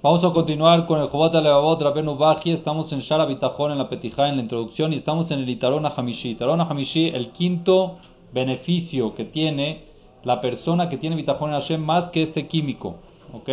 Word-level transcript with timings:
Vamos 0.00 0.24
a 0.24 0.32
continuar 0.32 0.86
con 0.86 1.00
el 1.00 1.08
Jobat 1.08 1.34
Alevavot 1.34 1.82
Rabenu 1.82 2.14
Baji. 2.14 2.52
Estamos 2.52 2.92
en 2.92 3.00
Shara 3.00 3.26
Bitajón 3.26 3.72
en 3.72 3.78
la 3.78 3.88
Petijá, 3.88 4.28
en 4.28 4.36
la 4.36 4.42
introducción, 4.42 4.92
y 4.92 4.96
estamos 4.96 5.28
en 5.32 5.40
el 5.40 5.48
Itarón 5.48 5.84
Hamishi. 5.84 6.30
Itarón 6.30 6.60
Hamishi, 6.60 7.08
el 7.08 7.30
quinto 7.30 7.96
beneficio 8.32 9.16
que 9.16 9.24
tiene 9.24 9.86
la 10.22 10.40
persona 10.40 10.88
que 10.88 10.98
tiene 10.98 11.16
Bitajón 11.16 11.50
en 11.50 11.56
Hashem 11.56 11.84
más 11.84 12.10
que 12.10 12.22
este 12.22 12.46
químico. 12.46 12.94
¿Ok? 13.32 13.48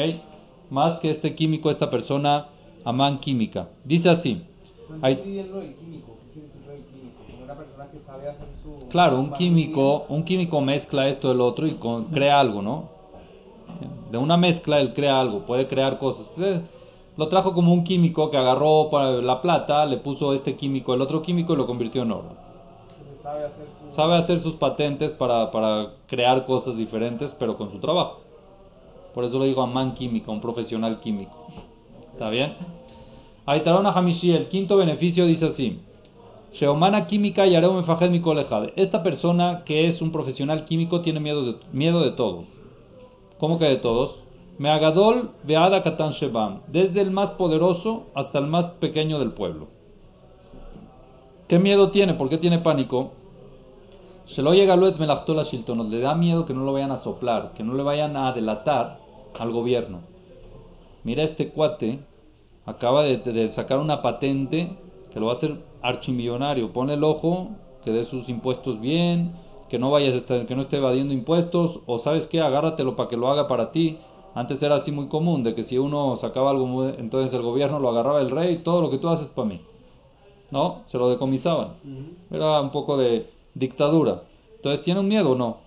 Más 0.69 0.99
que 0.99 1.09
este 1.09 1.33
químico, 1.33 1.71
esta 1.71 1.89
persona 1.89 2.45
amán 2.83 3.17
química. 3.17 3.69
Dice 3.83 4.11
así. 4.11 4.43
Hay, 5.01 5.15
claro, 8.89 9.19
un 9.19 9.31
químico, 9.31 10.05
un 10.09 10.23
químico 10.23 10.61
mezcla 10.61 11.07
esto 11.07 11.29
del 11.29 11.41
otro 11.41 11.65
y 11.65 11.73
con, 11.73 12.05
crea 12.05 12.39
algo, 12.39 12.61
¿no? 12.61 12.94
De 14.11 14.17
una 14.17 14.37
mezcla 14.37 14.79
él 14.79 14.93
crea 14.93 15.19
algo, 15.19 15.45
puede 15.45 15.67
crear 15.67 15.97
cosas. 15.97 16.29
Lo 17.17 17.27
trajo 17.29 17.53
como 17.53 17.73
un 17.73 17.83
químico 17.83 18.29
que 18.29 18.37
agarró 18.37 18.89
la 19.21 19.41
plata, 19.41 19.85
le 19.85 19.97
puso 19.97 20.33
este 20.33 20.55
químico, 20.55 20.93
el 20.93 21.01
otro 21.01 21.21
químico 21.21 21.53
y 21.53 21.57
lo 21.57 21.65
convirtió 21.65 22.03
en 22.03 22.11
oro. 22.11 22.45
Sabe 23.91 24.15
hacer, 24.15 24.39
sus 24.39 24.53
patentes 24.53 25.11
para, 25.11 25.49
para, 25.49 25.93
crear 26.07 26.45
cosas 26.45 26.77
diferentes, 26.77 27.35
pero 27.39 27.57
con 27.57 27.71
su 27.71 27.79
trabajo. 27.79 28.19
Por 29.13 29.23
eso 29.23 29.39
lo 29.39 29.45
digo 29.45 29.61
a 29.61 29.67
man 29.67 29.95
química, 29.95 30.31
un 30.31 30.41
profesional 30.41 30.99
químico. 30.99 31.47
¿Está 32.11 32.29
bien? 32.29 32.53
Aitarona 33.45 33.91
Hamishi, 33.91 34.31
el 34.31 34.47
quinto 34.47 34.77
beneficio 34.77 35.25
dice 35.25 35.45
así. 35.45 35.79
Sheomana 36.55 37.05
química 37.05 37.45
y 37.45 37.57
mi 38.09 38.21
Esta 38.75 39.03
persona 39.03 39.63
que 39.65 39.87
es 39.87 40.01
un 40.01 40.11
profesional 40.11 40.63
químico 40.63 41.01
tiene 41.01 41.19
miedo 41.19 41.45
de, 41.45 41.55
miedo 41.73 42.01
de 42.01 42.11
todo. 42.11 42.45
¿Cómo 43.39 43.59
que 43.59 43.65
de 43.65 43.77
todos? 43.77 44.23
Meagadol 44.57 45.31
veada 45.43 45.83
katan 45.83 46.11
shebam, 46.11 46.61
desde 46.67 47.01
el 47.01 47.11
más 47.11 47.31
poderoso 47.31 48.05
hasta 48.15 48.39
el 48.39 48.47
más 48.47 48.65
pequeño 48.79 49.19
del 49.19 49.33
pueblo. 49.33 49.67
¿Qué 51.47 51.59
miedo 51.59 51.91
tiene? 51.91 52.13
¿Por 52.13 52.29
qué 52.29 52.37
tiene 52.37 52.59
pánico? 52.59 53.11
Se 54.25 54.41
lo 54.41 54.53
llega 54.53 54.75
Luet 54.75 54.97
Melachtola 54.97 55.43
Shilton, 55.43 55.91
le 55.91 55.99
da 55.99 56.15
miedo 56.15 56.45
que 56.45 56.53
no 56.53 56.63
lo 56.63 56.73
vayan 56.73 56.91
a 56.91 56.97
soplar, 56.97 57.51
que 57.53 57.63
no 57.63 57.75
le 57.75 57.83
vayan 57.83 58.17
a 58.17 58.31
delatar 58.31 58.97
al 59.37 59.51
gobierno. 59.51 59.99
Mira, 61.03 61.23
este 61.23 61.49
cuate 61.49 61.99
acaba 62.65 63.03
de, 63.03 63.49
sacar 63.49 63.77
una 63.77 64.01
patente 64.01 64.75
que 65.11 65.19
lo 65.19 65.27
va 65.27 65.33
a 65.33 65.35
hacer 65.35 65.63
archimillonario. 65.83 66.73
Pone 66.73 66.95
el 66.95 67.03
ojo, 67.03 67.49
que 67.83 67.91
dé 67.91 68.05
sus 68.05 68.27
impuestos 68.27 68.79
bien, 68.81 69.33
que 69.75 69.79
no 69.79 69.91
vayas 69.91 70.23
que 70.23 70.55
no 70.55 70.61
esté 70.61 70.77
evadiendo 70.77 71.13
impuestos 71.13 71.81
o 71.85 71.97
sabes 71.97 72.27
qué, 72.27 72.39
agárratelo 72.39 72.95
para 72.95 73.09
que 73.09 73.17
lo 73.17 73.27
haga 73.27 73.49
para 73.49 73.73
ti. 73.73 73.97
Antes 74.33 74.63
era 74.63 74.75
así 74.75 74.93
muy 74.93 75.07
común 75.07 75.43
de 75.43 75.53
que 75.53 75.63
si 75.63 75.77
uno 75.77 76.15
sacaba 76.15 76.51
algo, 76.51 76.85
entonces 76.85 77.33
el 77.33 77.41
gobierno 77.41 77.77
lo 77.79 77.89
agarraba 77.89 78.21
el 78.21 78.31
rey, 78.31 78.59
todo 78.59 78.79
lo 78.79 78.89
que 78.89 78.99
tú 78.99 79.09
haces 79.09 79.27
para 79.33 79.49
mí. 79.49 79.59
¿No? 80.49 80.83
Se 80.85 80.97
lo 80.97 81.09
decomisaban. 81.09 81.73
Era 82.31 82.61
un 82.61 82.71
poco 82.71 82.95
de 82.95 83.29
dictadura. 83.53 84.23
Entonces 84.55 84.81
tiene 84.81 85.01
un 85.01 85.09
miedo, 85.09 85.35
¿no? 85.35 85.57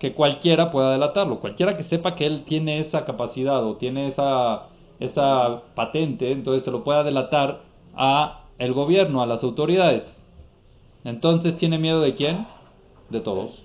Que 0.00 0.12
cualquiera 0.12 0.72
pueda 0.72 0.90
delatarlo, 0.90 1.38
cualquiera 1.38 1.76
que 1.76 1.84
sepa 1.84 2.16
que 2.16 2.26
él 2.26 2.42
tiene 2.46 2.80
esa 2.80 3.04
capacidad 3.04 3.64
o 3.64 3.76
tiene 3.76 4.08
esa 4.08 4.70
esa 4.98 5.62
patente, 5.76 6.32
entonces 6.32 6.64
se 6.64 6.72
lo 6.72 6.82
pueda 6.82 7.04
delatar 7.04 7.62
a 7.94 8.46
el 8.58 8.72
gobierno, 8.72 9.22
a 9.22 9.26
las 9.26 9.44
autoridades. 9.44 10.26
Entonces 11.04 11.56
tiene 11.58 11.78
miedo 11.78 12.00
de 12.00 12.16
quién? 12.16 12.55
De 13.10 13.20
todos. 13.20 13.62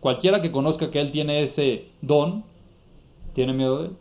Cualquiera 0.00 0.40
que 0.42 0.52
conozca 0.52 0.90
que 0.90 1.00
él 1.00 1.12
tiene 1.12 1.42
ese 1.42 1.88
don, 2.00 2.44
tiene 3.32 3.52
miedo 3.52 3.78
de 3.78 3.86
él. 3.86 3.96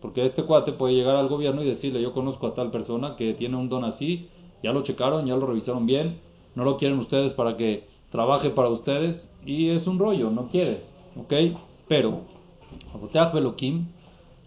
Porque 0.00 0.24
este 0.24 0.44
cuate 0.44 0.72
puede 0.72 0.94
llegar 0.94 1.16
al 1.16 1.28
gobierno 1.28 1.62
y 1.62 1.66
decirle, 1.66 2.00
yo 2.00 2.12
conozco 2.12 2.46
a 2.46 2.54
tal 2.54 2.70
persona 2.70 3.16
que 3.16 3.34
tiene 3.34 3.56
un 3.56 3.68
don 3.68 3.84
así, 3.84 4.28
ya 4.62 4.72
lo 4.72 4.82
checaron, 4.82 5.26
ya 5.26 5.36
lo 5.36 5.46
revisaron 5.46 5.86
bien, 5.86 6.20
no 6.54 6.64
lo 6.64 6.78
quieren 6.78 6.98
ustedes 6.98 7.34
para 7.34 7.56
que 7.56 7.86
trabaje 8.10 8.50
para 8.50 8.68
ustedes, 8.68 9.30
y 9.44 9.68
es 9.68 9.86
un 9.86 9.98
rollo, 9.98 10.30
no 10.30 10.48
quiere, 10.48 10.84
¿ok? 11.16 11.58
Pero, 11.86 12.22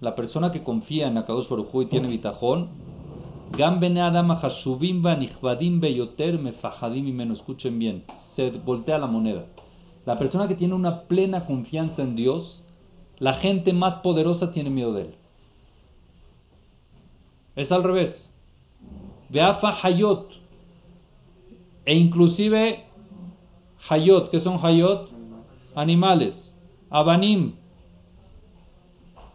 la 0.02 0.16
persona 0.16 0.52
que 0.52 0.64
confía 0.64 1.08
en 1.08 1.18
Akadosh 1.18 1.48
Baruj 1.48 1.84
y 1.84 1.86
tiene 1.86 2.08
bitajón, 2.08 2.70
menos 7.12 7.38
escuchen 7.38 7.78
bien, 7.78 8.03
se 8.31 8.50
voltea 8.50 8.97
la 8.97 9.06
moneda. 9.06 9.46
La 10.06 10.18
persona 10.18 10.47
que 10.47 10.56
tiene 10.56 10.74
una 10.74 11.03
plena 11.03 11.46
confianza 11.46 12.02
en 12.02 12.16
Dios, 12.16 12.64
la 13.19 13.34
gente 13.36 13.72
más 13.72 14.00
poderosa 14.00 14.52
tiene 14.52 14.72
miedo 14.72 14.94
de 14.94 15.02
él. 15.03 15.16
Es 17.56 17.72
al 17.72 17.84
revés. 17.84 18.31
Veafa 19.30 19.78
Hayot. 19.84 20.31
E 21.85 21.94
inclusive 21.94 22.85
Hayot, 23.88 24.31
que 24.31 24.40
son 24.40 24.58
Hayot? 24.66 25.12
Animales. 25.75 26.52
Abanim. 26.90 27.53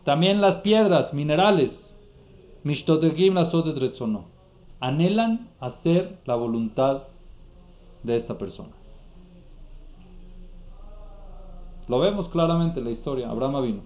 También 0.03 0.41
las 0.41 0.57
piedras, 0.57 1.15
minerales 1.15 1.88
anhelan 4.81 5.49
hacer 5.61 6.19
la 6.25 6.37
voluntad 6.37 7.05
de 8.03 8.17
esta 8.17 8.39
persona. 8.39 8.71
Lo 11.89 11.99
vemos 12.01 12.29
claramente 12.29 12.81
en 12.81 12.85
la 12.85 12.91
historia. 12.91 13.31
Abraham 13.31 13.63
vino. 13.63 13.81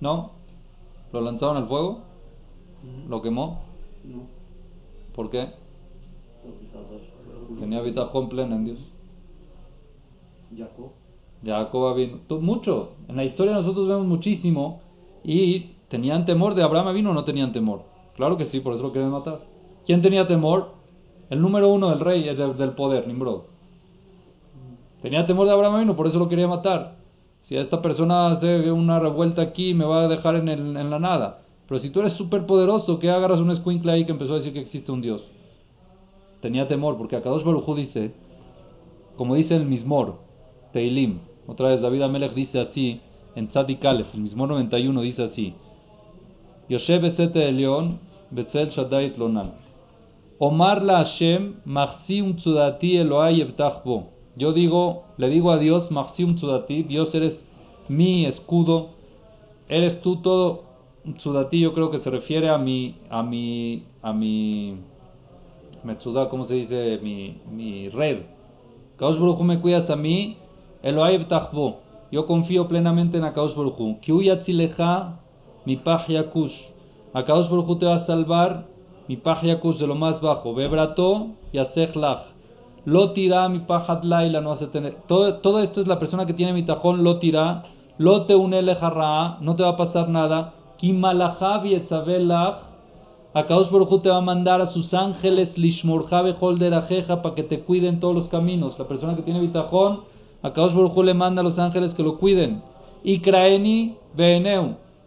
¿No? 0.00 0.32
¿Lo 1.12 1.20
lanzaron 1.20 1.56
al 1.56 1.68
fuego? 1.68 2.00
¿Lo 3.08 3.22
quemó? 3.22 3.62
No. 4.04 4.26
¿Por 5.14 5.30
qué? 5.30 5.50
Tenía 7.60 7.78
habitación 7.78 8.28
plena 8.28 8.56
en 8.56 8.64
Dios. 8.64 8.78
Jacob. 10.56 10.90
Jacob 11.44 11.96
vino. 11.96 12.18
Mucho. 12.40 12.94
En 13.08 13.16
la 13.16 13.24
historia 13.24 13.52
nosotros 13.52 13.86
vemos 13.86 14.06
muchísimo. 14.06 14.80
Y 15.22 15.76
¿Tenían 15.92 16.24
temor 16.24 16.54
de 16.54 16.62
Abraham 16.62 16.94
vino 16.94 17.10
o 17.10 17.12
no 17.12 17.22
tenían 17.22 17.52
temor? 17.52 17.82
Claro 18.16 18.38
que 18.38 18.46
sí, 18.46 18.60
por 18.60 18.72
eso 18.72 18.82
lo 18.82 18.92
quieren 18.92 19.10
matar. 19.10 19.40
¿Quién 19.84 20.00
tenía 20.00 20.26
temor? 20.26 20.70
El 21.28 21.42
número 21.42 21.68
uno 21.68 21.90
del 21.90 22.00
rey, 22.00 22.24
del, 22.24 22.56
del 22.56 22.70
poder, 22.70 23.06
Nimrod. 23.06 23.42
Tenía 25.02 25.26
temor 25.26 25.46
de 25.46 25.52
Abraham 25.52 25.80
vino, 25.80 25.94
por 25.94 26.06
eso 26.06 26.18
lo 26.18 26.30
quería 26.30 26.48
matar. 26.48 26.96
Si 27.42 27.58
esta 27.58 27.82
persona 27.82 28.28
hace 28.28 28.72
una 28.72 29.00
revuelta 29.00 29.42
aquí, 29.42 29.74
me 29.74 29.84
va 29.84 30.04
a 30.04 30.08
dejar 30.08 30.36
en, 30.36 30.90
la 30.90 30.98
nada. 30.98 31.42
Pero 31.68 31.78
si 31.78 31.90
tú 31.90 32.00
eres 32.00 32.14
súper 32.14 32.46
poderoso, 32.46 32.98
¿qué 32.98 33.10
agarras 33.10 33.40
un 33.40 33.50
escuincle 33.50 33.92
ahí 33.92 34.06
que 34.06 34.12
empezó 34.12 34.32
a 34.32 34.38
decir 34.38 34.54
que 34.54 34.60
existe 34.60 34.92
un 34.92 35.02
Dios? 35.02 35.28
Tenía 36.40 36.66
temor, 36.68 36.96
porque 36.96 37.16
Akadosh 37.16 37.44
Baruj 37.44 37.76
dice, 37.76 38.14
como 39.18 39.34
dice 39.34 39.56
el 39.56 39.66
Mismor, 39.66 40.20
Teilim, 40.72 41.18
otra 41.46 41.68
vez 41.68 41.82
David 41.82 42.00
Amelech 42.00 42.32
dice 42.32 42.60
así, 42.60 43.02
en 43.34 43.48
Tzadik 43.48 43.84
el 43.84 44.06
Mismor 44.14 44.48
91 44.48 45.02
dice 45.02 45.24
así, 45.24 45.54
Yoshev 46.72 47.04
Esete 47.04 47.46
Elión, 47.50 47.98
Betzel 48.30 48.70
Shaddai 48.70 49.12
Lonal. 49.18 49.52
Omar 50.38 50.82
la 50.82 51.04
Hashem, 51.04 51.56
Machsim 51.66 52.36
Tzudati 52.36 52.96
Eloai 52.96 53.42
Ebtachbo. 53.42 54.08
Yo 54.36 54.54
digo, 54.54 55.04
le 55.18 55.28
digo 55.28 55.52
a 55.52 55.58
Dios, 55.58 55.90
Machsim 55.90 56.36
Tzudati, 56.36 56.84
Dios 56.84 57.14
eres 57.14 57.44
mi 57.90 58.24
escudo, 58.24 58.88
eres 59.68 60.00
tú 60.00 60.22
todo. 60.22 60.64
Tzudati 61.18 61.60
yo 61.60 61.74
creo 61.74 61.90
que 61.90 61.98
se 61.98 62.08
refiere 62.08 62.48
a 62.48 62.56
mi, 62.56 62.94
a 63.10 63.22
mi, 63.22 63.84
a 64.00 64.14
mi, 64.14 64.78
Metzuda, 65.84 66.30
¿cómo 66.30 66.44
se 66.44 66.54
dice? 66.54 66.98
Mi, 67.02 67.36
mi 67.50 67.90
red. 67.90 68.20
Kaosh 68.96 69.18
me 69.18 69.60
cuidas 69.60 69.90
a 69.90 69.96
mí, 69.96 70.38
Eloai 70.82 71.16
Ebtachbo. 71.16 71.80
Yo 72.10 72.24
confío 72.24 72.66
plenamente 72.66 73.18
en 73.18 73.24
Akaosh 73.24 73.54
Baruch 73.54 74.00
Kiuyatzileja 74.00 75.18
mi 75.64 75.80
Yakush. 76.08 76.70
Akadosh 77.14 77.48
Baruj 77.48 77.78
te 77.78 77.86
va 77.86 77.96
a 77.96 78.06
salvar 78.06 78.64
mi 79.08 79.16
Yakush 79.16 79.78
de 79.78 79.86
lo 79.86 79.94
más 79.94 80.20
bajo. 80.20 80.54
Bebrato 80.54 81.28
y 81.52 81.58
Lach. 81.58 82.32
Lo 82.84 83.12
tira 83.12 83.48
mi 83.48 83.62
Laila 84.02 84.40
no 84.40 84.52
hace 84.52 84.66
tener. 84.66 84.96
Todo, 85.06 85.34
todo 85.34 85.60
esto 85.60 85.80
es 85.80 85.86
la 85.86 85.98
persona 85.98 86.26
que 86.26 86.34
tiene 86.34 86.52
mi 86.52 86.64
tajón, 86.64 87.04
lo 87.04 87.18
tira. 87.18 87.62
Lo 87.98 88.22
te 88.22 88.34
une 88.34 88.60
no 88.62 89.56
te 89.56 89.62
va 89.62 89.68
a 89.68 89.76
pasar 89.76 90.08
nada. 90.08 90.54
Kimalahav 90.78 91.64
y 91.66 91.74
Etzabelach. 91.74 92.58
Akadosh 93.34 93.70
Baruj 93.70 94.02
te 94.02 94.08
va 94.10 94.16
a 94.16 94.20
mandar 94.20 94.60
a 94.60 94.66
sus 94.66 94.92
ángeles 94.92 95.56
Lishmorjabe 95.56 96.34
Holderajeja 96.38 97.22
para 97.22 97.34
que 97.34 97.44
te 97.44 97.60
cuiden 97.60 98.00
todos 98.00 98.14
los 98.14 98.28
caminos. 98.28 98.78
La 98.78 98.88
persona 98.88 99.16
que 99.16 99.22
tiene 99.22 99.40
bitajón, 99.40 100.00
Akadosh 100.42 100.74
Baruj 100.74 101.04
le 101.04 101.14
manda 101.14 101.40
a 101.40 101.44
los 101.44 101.58
ángeles 101.58 101.94
que 101.94 102.02
lo 102.02 102.18
cuiden. 102.18 102.62
Y 103.04 103.20
Kraeni. 103.20 103.96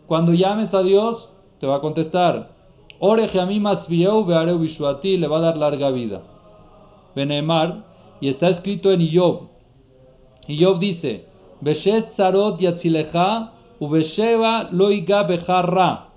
Cuando 0.07 0.33
llames 0.33 0.73
a 0.73 0.83
Dios, 0.83 1.29
te 1.59 1.67
va 1.67 1.77
a 1.77 1.81
contestar. 1.81 2.51
Oreje 2.99 3.39
a 3.39 3.45
mí 3.45 3.59
más 3.59 3.89
le 3.89 5.27
va 5.27 5.37
a 5.37 5.41
dar 5.41 5.57
larga 5.57 5.89
vida. 5.91 6.21
Benemar, 7.15 7.85
y 8.21 8.29
está 8.29 8.49
escrito 8.49 8.91
en 8.91 9.01
Iyob. 9.01 9.47
Iyob 10.47 10.79
dice: 10.79 11.25
Beshet 11.61 12.15
sarot 12.15 12.59
yatzilecha, 12.59 13.51
ubesheva 13.79 14.69
loiga 14.71 15.23
bejarra. 15.23 16.09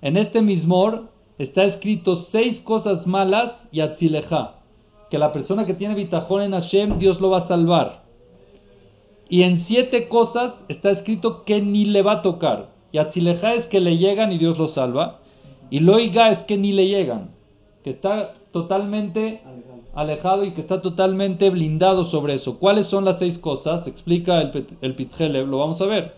En 0.00 0.16
este 0.16 0.42
mismor 0.42 1.10
está 1.38 1.64
escrito 1.64 2.16
seis 2.16 2.60
cosas 2.60 3.06
malas 3.06 3.52
y 3.70 3.80
atzileja. 3.80 4.56
Que 5.10 5.18
la 5.18 5.32
persona 5.32 5.64
que 5.64 5.74
tiene 5.74 5.94
bitajón 5.94 6.42
en 6.42 6.52
Hashem, 6.52 6.98
Dios 6.98 7.20
lo 7.20 7.30
va 7.30 7.38
a 7.38 7.48
salvar. 7.48 8.07
Y 9.28 9.42
en 9.42 9.56
siete 9.56 10.08
cosas 10.08 10.54
está 10.68 10.90
escrito 10.90 11.44
que 11.44 11.60
ni 11.60 11.84
le 11.84 12.02
va 12.02 12.12
a 12.12 12.22
tocar. 12.22 12.70
Y 12.92 12.98
atzileja 12.98 13.54
es 13.54 13.66
que 13.66 13.80
le 13.80 13.98
llegan 13.98 14.32
y 14.32 14.38
Dios 14.38 14.58
lo 14.58 14.68
salva. 14.68 15.20
Y 15.70 15.80
loiga 15.80 16.30
es 16.30 16.38
que 16.40 16.56
ni 16.56 16.72
le 16.72 16.88
llegan. 16.88 17.30
Que 17.84 17.90
está 17.90 18.32
totalmente 18.52 19.42
alejado 19.94 20.44
y 20.44 20.52
que 20.52 20.60
está 20.60 20.80
totalmente 20.80 21.50
blindado 21.50 22.04
sobre 22.04 22.34
eso. 22.34 22.58
¿Cuáles 22.58 22.86
son 22.86 23.04
las 23.04 23.18
seis 23.18 23.38
cosas? 23.38 23.86
Explica 23.86 24.40
el, 24.40 24.66
el 24.80 25.50
lo 25.50 25.58
vamos 25.58 25.82
a 25.82 25.86
ver. 25.86 26.14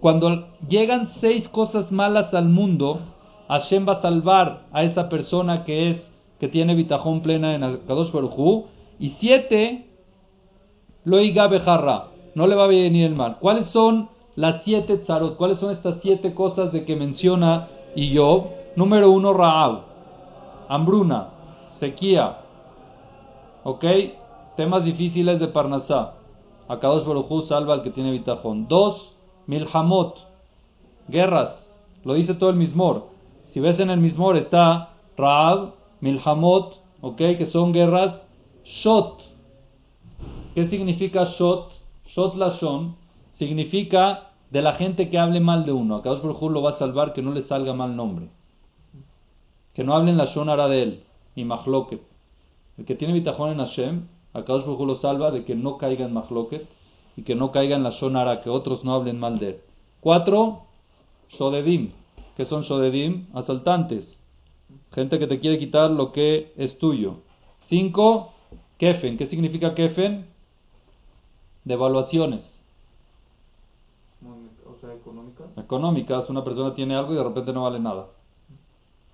Cuando 0.00 0.46
llegan 0.68 1.06
seis 1.06 1.48
cosas 1.48 1.90
malas 1.90 2.32
al 2.32 2.48
mundo, 2.48 3.00
Hashem 3.48 3.88
va 3.88 3.94
a 3.94 4.00
salvar 4.00 4.66
a 4.72 4.84
esa 4.84 5.08
persona 5.08 5.64
que 5.64 5.90
es 5.90 6.12
que 6.38 6.48
tiene 6.48 6.74
bitajón 6.74 7.20
plena 7.20 7.54
en 7.54 7.78
Kadosh 7.78 8.12
Baruj 8.12 8.66
y 9.00 9.08
siete 9.10 9.86
loiga 11.04 11.48
bejarra, 11.48 12.08
no 12.38 12.46
le 12.46 12.54
va 12.54 12.64
a 12.64 12.68
venir 12.68 13.04
el 13.04 13.16
mal. 13.16 13.38
¿Cuáles 13.40 13.66
son 13.66 14.10
las 14.36 14.62
siete 14.62 14.98
tzarot? 14.98 15.36
¿Cuáles 15.36 15.58
son 15.58 15.72
estas 15.72 16.00
siete 16.00 16.34
cosas 16.34 16.72
de 16.72 16.84
que 16.84 16.94
menciona 16.94 17.66
Job? 17.96 18.46
Número 18.76 19.10
uno, 19.10 19.32
Raab, 19.32 19.80
hambruna, 20.68 21.30
sequía, 21.64 22.38
¿ok? 23.64 23.84
Temas 24.56 24.84
difíciles 24.84 25.40
de 25.40 25.48
Parnasá. 25.48 26.14
Akadosh 26.68 27.04
Baruj 27.04 27.42
salva 27.42 27.74
al 27.74 27.82
que 27.82 27.90
tiene 27.90 28.12
bitajón. 28.12 28.68
Dos, 28.68 29.16
Milhamot, 29.48 30.18
guerras, 31.08 31.74
lo 32.04 32.14
dice 32.14 32.34
todo 32.34 32.50
el 32.50 32.56
Mismor. 32.56 33.08
Si 33.46 33.58
ves 33.58 33.80
en 33.80 33.90
el 33.90 33.98
Mismor 33.98 34.36
está 34.36 34.90
Raab, 35.16 35.72
Milhamot, 36.00 36.76
ok, 37.00 37.16
que 37.16 37.46
son 37.46 37.72
guerras, 37.72 38.30
Shot. 38.62 39.22
¿Qué 40.54 40.66
significa 40.66 41.24
Shot? 41.24 41.77
Shot 42.08 42.36
Lashon 42.36 42.96
significa 43.30 44.30
de 44.50 44.62
la 44.62 44.72
gente 44.72 45.10
que 45.10 45.18
hable 45.18 45.40
mal 45.40 45.66
de 45.66 45.72
uno. 45.72 45.96
Akadosh 45.96 46.22
Baruj 46.22 46.50
lo 46.50 46.62
va 46.62 46.70
a 46.70 46.72
salvar 46.72 47.12
que 47.12 47.20
no 47.20 47.32
le 47.32 47.42
salga 47.42 47.74
mal 47.74 47.94
nombre. 47.94 48.30
Que 49.74 49.84
no 49.84 49.92
hablen 49.94 50.16
la 50.16 50.24
Shonara 50.24 50.68
de 50.68 50.82
él, 50.82 51.04
ni 51.36 51.44
Mahloket. 51.44 52.00
El 52.78 52.86
que 52.86 52.94
tiene 52.94 53.12
bitajón 53.12 53.50
en 53.50 53.58
Hashem, 53.58 54.06
Akadosh 54.32 54.64
Baruj 54.64 54.86
lo 54.86 54.94
salva 54.94 55.30
de 55.30 55.44
que 55.44 55.54
no 55.54 55.76
caiga 55.76 56.06
en 56.06 56.14
Mahloket 56.14 56.66
y 57.14 57.22
que 57.24 57.34
no 57.34 57.52
caiga 57.52 57.76
en 57.76 57.82
la 57.82 57.90
Shonara, 57.90 58.40
que 58.40 58.48
otros 58.48 58.84
no 58.84 58.94
hablen 58.94 59.20
mal 59.20 59.38
de 59.38 59.48
él. 59.48 59.60
Cuatro, 60.00 60.62
Shodedim. 61.28 61.92
que 62.36 62.46
son 62.46 62.62
Shodedim? 62.62 63.26
Asaltantes. 63.34 64.26
Gente 64.92 65.18
que 65.18 65.26
te 65.26 65.40
quiere 65.40 65.58
quitar 65.58 65.90
lo 65.90 66.10
que 66.10 66.54
es 66.56 66.78
tuyo. 66.78 67.16
Cinco, 67.56 68.32
Kefen. 68.78 69.18
¿Qué 69.18 69.26
significa 69.26 69.74
Kefen? 69.74 70.37
Devaluaciones. 71.68 72.62
O 74.66 74.80
sea, 74.80 74.94
económicas. 74.94 75.46
Económicas. 75.56 76.30
Una 76.30 76.42
persona 76.42 76.74
tiene 76.74 76.96
algo 76.96 77.12
y 77.12 77.16
de 77.16 77.24
repente 77.24 77.52
no 77.52 77.62
vale 77.62 77.78
nada. 77.78 78.08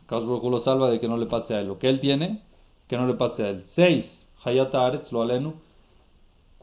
Baruj 0.09 0.45
lo 0.51 0.59
salva 0.61 0.91
de 0.91 1.01
que 1.01 1.09
no 1.09 1.17
le 1.17 1.27
pase 1.27 1.55
a 1.55 1.61
él. 1.61 1.69
Lo 1.69 1.79
que 1.79 1.89
él 1.89 2.01
tiene, 2.01 2.43
que 2.87 2.97
no 2.97 3.07
le 3.07 3.15
pase 3.15 3.43
a 3.43 3.51
él. 3.51 3.63
Seis, 3.67 4.27
Hayat 4.45 4.75
Aretz, 4.75 5.13
lo 5.13 5.23
alenu 5.23 5.55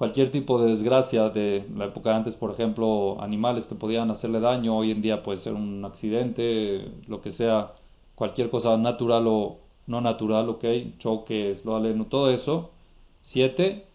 cualquier 0.02 0.32
tipo 0.32 0.60
de 0.60 0.72
desgracia 0.72 1.30
de 1.30 1.64
la 1.76 1.86
época 1.86 2.10
de 2.10 2.16
antes, 2.16 2.36
por 2.36 2.50
ejemplo, 2.50 3.22
animales 3.22 3.68
que 3.68 3.76
podían 3.76 4.10
hacerle 4.10 4.40
daño, 4.40 4.76
hoy 4.76 4.90
en 4.90 5.00
día 5.04 5.22
puede 5.22 5.38
ser 5.38 5.54
un 5.54 5.86
accidente, 5.86 6.92
lo 7.08 7.22
que 7.22 7.30
sea, 7.30 7.74
cualquier 8.16 8.50
cosa 8.50 8.78
natural 8.78 9.28
o 9.28 9.58
no 9.86 10.02
natural, 10.02 10.50
ok, 10.50 10.66
choques, 10.98 11.64
lo 11.66 11.76
aleno, 11.76 12.08
todo 12.08 12.32
eso. 12.32 12.72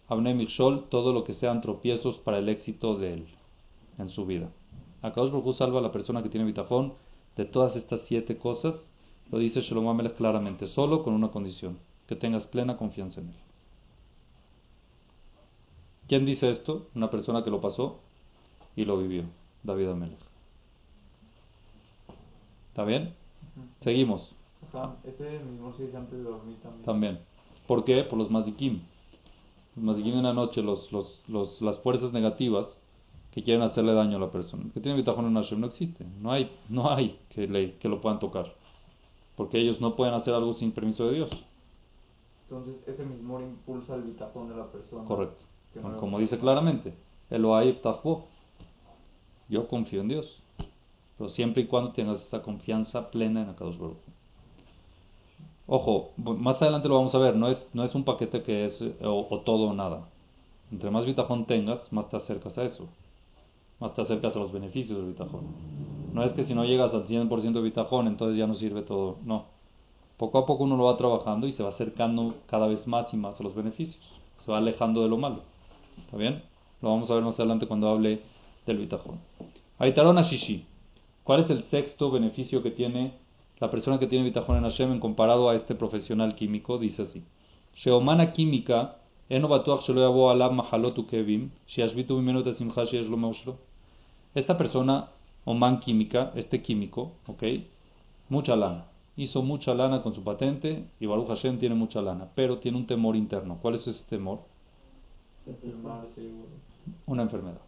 Siete, 0.08 0.22
Abne 0.30 0.82
todo 0.88 1.12
lo 1.12 1.24
que 1.24 1.32
sean 1.32 1.60
tropiezos 1.60 2.18
para 2.18 2.38
el 2.38 2.48
éxito 2.48 2.96
de 2.96 3.14
él 3.14 3.26
en 3.98 4.08
su 4.08 4.24
vida. 4.24 4.50
Acá 5.02 5.20
os 5.20 5.56
salva 5.56 5.80
a 5.80 5.82
la 5.82 5.92
persona 5.92 6.22
que 6.22 6.28
tiene 6.28 6.46
bitajón 6.46 6.94
de 7.36 7.44
todas 7.44 7.76
estas 7.76 8.02
siete 8.02 8.38
cosas, 8.38 8.92
lo 9.30 9.38
dice 9.38 9.60
Shalom 9.60 9.88
Amelech 9.88 10.16
claramente, 10.16 10.68
solo 10.68 11.02
con 11.02 11.12
una 11.12 11.30
condición, 11.30 11.78
que 12.06 12.16
tengas 12.16 12.46
plena 12.46 12.76
confianza 12.76 13.20
en 13.20 13.28
él. 13.28 13.34
¿Quién 16.08 16.24
dice 16.24 16.50
esto? 16.50 16.86
Una 16.94 17.10
persona 17.10 17.42
que 17.42 17.50
lo 17.50 17.60
pasó 17.60 17.98
y 18.76 18.84
lo 18.84 18.98
vivió, 18.98 19.24
David 19.64 19.88
Amelech. 19.88 20.18
¿Está 22.68 22.84
bien? 22.84 23.12
Seguimos. 23.80 24.34
ese 25.04 25.40
mismo 25.40 25.74
se 25.76 25.96
antes 25.96 26.18
de 26.18 26.22
dormir 26.22 26.58
también. 26.62 26.84
También. 26.84 27.18
¿Por 27.66 27.82
qué? 27.82 28.04
Por 28.04 28.18
los 28.18 28.30
mazikim. 28.30 28.82
Los 29.76 29.84
mazikim 29.84 30.14
en 30.14 30.22
la 30.22 30.32
noche, 30.32 30.62
los, 30.62 30.90
los, 30.90 31.22
los, 31.28 31.60
las 31.60 31.78
fuerzas 31.78 32.12
negativas 32.12 32.80
que 33.30 33.42
quieren 33.42 33.62
hacerle 33.62 33.92
daño 33.92 34.16
a 34.16 34.20
la 34.20 34.30
persona. 34.30 34.64
que 34.72 34.80
tiene 34.80 34.96
bitajón 34.96 35.26
en 35.26 35.34
Hashem 35.34 35.60
no 35.60 35.66
existe. 35.66 36.06
No 36.20 36.32
hay, 36.32 36.50
no 36.70 36.90
hay 36.90 37.20
que, 37.28 37.46
le, 37.46 37.74
que 37.76 37.88
lo 37.88 38.00
puedan 38.00 38.18
tocar. 38.18 38.54
Porque 39.36 39.58
ellos 39.58 39.80
no 39.80 39.94
pueden 39.94 40.14
hacer 40.14 40.32
algo 40.32 40.54
sin 40.54 40.72
permiso 40.72 41.06
de 41.06 41.16
Dios. 41.16 41.30
Entonces, 42.48 42.76
ese 42.86 43.04
mismo 43.04 43.38
impulsa 43.40 43.94
el 43.94 44.02
bitajón 44.04 44.48
de 44.48 44.56
la 44.56 44.66
persona. 44.72 45.04
Correcto. 45.04 45.44
Como 46.00 46.18
dice 46.18 46.38
claramente, 46.38 46.94
Elohai 47.28 47.78
Yo 49.50 49.68
confío 49.68 50.00
en 50.00 50.08
Dios. 50.08 50.42
Pero 51.18 51.28
siempre 51.28 51.64
y 51.64 51.66
cuando 51.66 51.92
tengas 51.92 52.26
esa 52.26 52.42
confianza 52.42 53.10
plena 53.10 53.42
en 53.42 53.50
Akadosh 53.50 53.76
Baruch. 53.76 53.98
Ojo, 55.68 56.12
más 56.16 56.62
adelante 56.62 56.88
lo 56.88 56.94
vamos 56.94 57.14
a 57.14 57.18
ver, 57.18 57.34
no 57.34 57.48
es, 57.48 57.68
no 57.72 57.82
es 57.82 57.94
un 57.96 58.04
paquete 58.04 58.42
que 58.42 58.64
es 58.64 58.82
o, 59.02 59.42
todo 59.44 59.68
o 59.70 59.74
nada. 59.74 60.08
Entre 60.70 60.90
más 60.90 61.04
bitajón 61.04 61.44
tengas, 61.44 61.92
más 61.92 62.08
te 62.08 62.16
acercas 62.16 62.56
a 62.58 62.64
eso. 62.64 62.88
Más 63.80 63.92
te 63.92 64.02
acercas 64.02 64.36
a 64.36 64.38
los 64.38 64.52
beneficios 64.52 64.96
del 64.96 65.08
bitajón. 65.08 65.42
No 66.12 66.22
es 66.22 66.32
que 66.32 66.44
si 66.44 66.54
no 66.54 66.64
llegas 66.64 66.94
al 66.94 67.02
100% 67.02 67.52
de 67.52 67.60
bitajón, 67.62 68.06
entonces 68.06 68.38
ya 68.38 68.46
no 68.46 68.54
sirve 68.54 68.82
todo. 68.82 69.16
No. 69.24 69.44
Poco 70.16 70.38
a 70.38 70.46
poco 70.46 70.64
uno 70.64 70.76
lo 70.76 70.84
va 70.84 70.96
trabajando 70.96 71.46
y 71.46 71.52
se 71.52 71.62
va 71.62 71.70
acercando 71.70 72.36
cada 72.46 72.68
vez 72.68 72.86
más 72.86 73.12
y 73.12 73.16
más 73.16 73.38
a 73.40 73.42
los 73.42 73.54
beneficios. 73.54 74.00
Se 74.38 74.50
va 74.50 74.58
alejando 74.58 75.02
de 75.02 75.08
lo 75.08 75.18
malo. 75.18 75.42
¿Está 75.98 76.16
bien? 76.16 76.42
Lo 76.80 76.90
vamos 76.90 77.10
a 77.10 77.14
ver 77.14 77.24
más 77.24 77.38
adelante 77.40 77.66
cuando 77.66 77.88
hable 77.88 78.22
del 78.66 78.78
bitajón. 78.78 79.18
Aitarona 79.78 80.22
Shishi. 80.22 80.64
¿Cuál 81.24 81.40
es 81.40 81.50
el 81.50 81.64
sexto 81.64 82.10
beneficio 82.10 82.62
que 82.62 82.70
tiene 82.70 83.12
la 83.58 83.70
persona 83.70 83.98
que 83.98 84.06
tiene 84.06 84.24
bitajón 84.24 84.58
en 84.58 84.64
Hashem 84.64 85.00
comparado 85.00 85.48
a 85.48 85.54
este 85.54 85.74
profesional 85.74 86.34
químico? 86.34 86.78
Dice 86.78 87.02
así. 87.02 87.24
Sheomana 87.74 88.32
química, 88.32 88.96
esta 94.34 94.58
persona, 94.58 95.08
Oman 95.44 95.78
química, 95.78 96.32
este 96.34 96.62
químico, 96.62 97.12
ok, 97.26 97.42
mucha 98.28 98.54
lana. 98.56 98.86
Hizo 99.16 99.42
mucha 99.42 99.74
lana 99.74 100.02
con 100.02 100.14
su 100.14 100.22
patente 100.22 100.86
y 101.00 101.06
Baruch 101.06 101.28
Hashem 101.28 101.58
tiene 101.58 101.74
mucha 101.74 102.02
lana, 102.02 102.28
pero 102.34 102.58
tiene 102.58 102.76
un 102.76 102.86
temor 102.86 103.16
interno. 103.16 103.58
¿Cuál 103.62 103.74
es 103.76 103.86
ese 103.86 104.04
temor? 104.04 104.40
Una 107.06 107.22
enfermedad. 107.22 107.60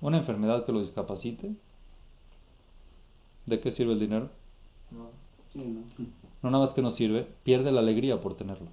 Una 0.00 0.18
enfermedad 0.18 0.64
que 0.64 0.72
lo 0.72 0.80
discapacite. 0.80 1.54
¿De 3.48 3.58
qué 3.60 3.70
sirve 3.70 3.94
el 3.94 4.00
dinero? 4.00 4.28
No. 4.90 5.08
no. 5.54 6.50
nada 6.50 6.64
más 6.66 6.74
que 6.74 6.82
no 6.82 6.90
sirve, 6.90 7.26
pierde 7.44 7.72
la 7.72 7.80
alegría 7.80 8.20
por 8.20 8.36
tenerlo. 8.36 8.68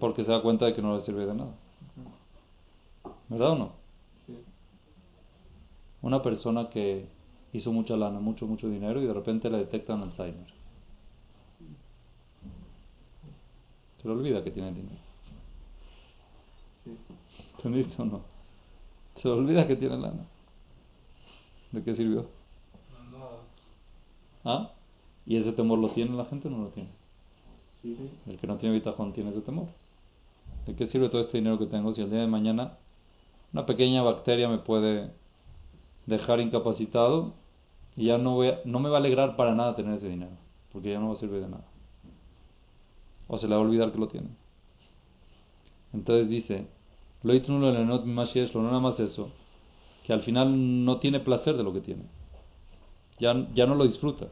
Porque 0.00 0.24
se 0.24 0.32
da 0.32 0.42
cuenta 0.42 0.66
de 0.66 0.74
que 0.74 0.82
no 0.82 0.94
le 0.96 1.00
sirve 1.00 1.24
de 1.24 1.34
nada. 1.34 1.54
¿Verdad 3.28 3.52
o 3.52 3.58
no? 3.58 3.72
Una 6.02 6.20
persona 6.20 6.68
que 6.68 7.06
hizo 7.52 7.72
mucha 7.72 7.96
lana, 7.96 8.18
mucho, 8.18 8.46
mucho 8.46 8.68
dinero 8.68 9.00
y 9.00 9.06
de 9.06 9.14
repente 9.14 9.48
le 9.48 9.58
detectan 9.58 10.02
Alzheimer. 10.02 10.52
Se 14.02 14.08
le 14.08 14.14
olvida 14.14 14.42
que 14.42 14.50
tiene 14.50 14.72
dinero. 14.72 15.00
¿Entendiste 17.56 18.02
o 18.02 18.04
no? 18.04 18.20
Se 19.14 19.28
le 19.28 19.34
olvida 19.34 19.66
que 19.66 19.76
tiene 19.76 19.96
lana. 19.96 20.26
¿De 21.74 21.82
qué 21.82 21.92
sirvió? 21.92 22.26
¿Ah? 24.44 24.70
¿Y 25.26 25.36
ese 25.36 25.52
temor 25.52 25.80
lo 25.80 25.88
tiene 25.88 26.16
la 26.16 26.24
gente 26.24 26.46
o 26.46 26.50
no 26.52 26.58
lo 26.64 26.68
tiene? 26.68 26.90
El 28.26 28.38
que 28.38 28.46
no 28.46 28.56
tiene 28.58 28.76
bitajón 28.76 29.12
tiene 29.12 29.30
ese 29.30 29.40
temor. 29.40 29.66
¿De 30.66 30.76
qué 30.76 30.86
sirve 30.86 31.08
todo 31.08 31.20
este 31.20 31.38
dinero 31.38 31.58
que 31.58 31.66
tengo 31.66 31.92
si 31.92 32.02
el 32.02 32.10
día 32.10 32.20
de 32.20 32.28
mañana 32.28 32.78
una 33.52 33.66
pequeña 33.66 34.02
bacteria 34.02 34.48
me 34.48 34.58
puede 34.58 35.10
dejar 36.06 36.38
incapacitado 36.40 37.32
y 37.96 38.06
ya 38.06 38.18
no, 38.18 38.34
voy 38.34 38.52
no 38.64 38.78
me 38.78 38.88
va 38.88 38.98
a 38.98 39.00
alegrar 39.00 39.34
para 39.34 39.56
nada 39.56 39.74
tener 39.74 39.94
ese 39.94 40.08
dinero? 40.08 40.32
Porque 40.72 40.92
ya 40.92 41.00
no 41.00 41.08
va 41.08 41.14
a 41.14 41.16
servir 41.16 41.40
de 41.40 41.48
nada 41.48 41.64
o 43.26 43.36
se 43.36 43.48
le 43.48 43.54
va 43.56 43.60
a 43.60 43.64
olvidar 43.64 43.90
que 43.90 43.98
lo 43.98 44.06
tiene. 44.06 44.28
Entonces 45.92 46.28
dice, 46.28 46.66
lo 47.24 47.32
no 48.62 48.68
nada 48.68 48.80
más 48.80 49.00
eso, 49.00 49.30
que 50.04 50.12
al 50.12 50.20
final 50.20 50.84
no 50.84 50.98
tiene 50.98 51.18
placer 51.18 51.56
de 51.56 51.64
lo 51.64 51.72
que 51.72 51.80
tiene. 51.80 52.02
ya, 53.18 53.48
ya 53.54 53.66
no 53.66 53.74
lo 53.74 53.84
disfruta. 53.84 54.26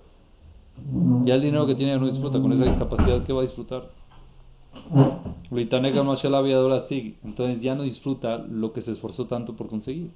Ya 1.25 1.35
el 1.35 1.41
dinero 1.43 1.67
que 1.67 1.75
tiene 1.75 1.99
no 1.99 2.07
disfruta, 2.07 2.41
con 2.41 2.52
esa 2.52 2.64
discapacidad, 2.64 3.25
¿qué 3.25 3.33
va 3.33 3.41
a 3.41 3.45
disfrutar? 3.45 3.91
Entonces 7.25 7.61
ya 7.61 7.75
no 7.75 7.83
disfruta 7.83 8.38
lo 8.38 8.73
que 8.73 8.81
se 8.81 8.91
esforzó 8.93 9.26
tanto 9.26 9.55
por 9.57 9.69
conseguir. 9.69 10.11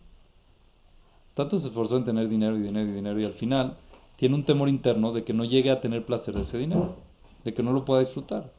Tanto 1.34 1.58
se 1.58 1.68
esforzó 1.68 1.96
en 1.96 2.04
tener 2.04 2.28
dinero 2.28 2.56
y 2.56 2.62
dinero 2.62 2.88
y 2.88 2.92
dinero 2.92 3.20
y 3.20 3.24
al 3.24 3.32
final 3.32 3.76
tiene 4.16 4.34
un 4.34 4.44
temor 4.44 4.68
interno 4.68 5.12
de 5.12 5.24
que 5.24 5.34
no 5.34 5.44
llegue 5.44 5.70
a 5.70 5.80
tener 5.80 6.04
placer 6.06 6.34
de 6.34 6.40
ese 6.42 6.58
dinero, 6.58 6.96
de 7.44 7.54
que 7.54 7.62
no 7.62 7.72
lo 7.72 7.84
pueda 7.84 8.00
disfrutar. 8.00 8.52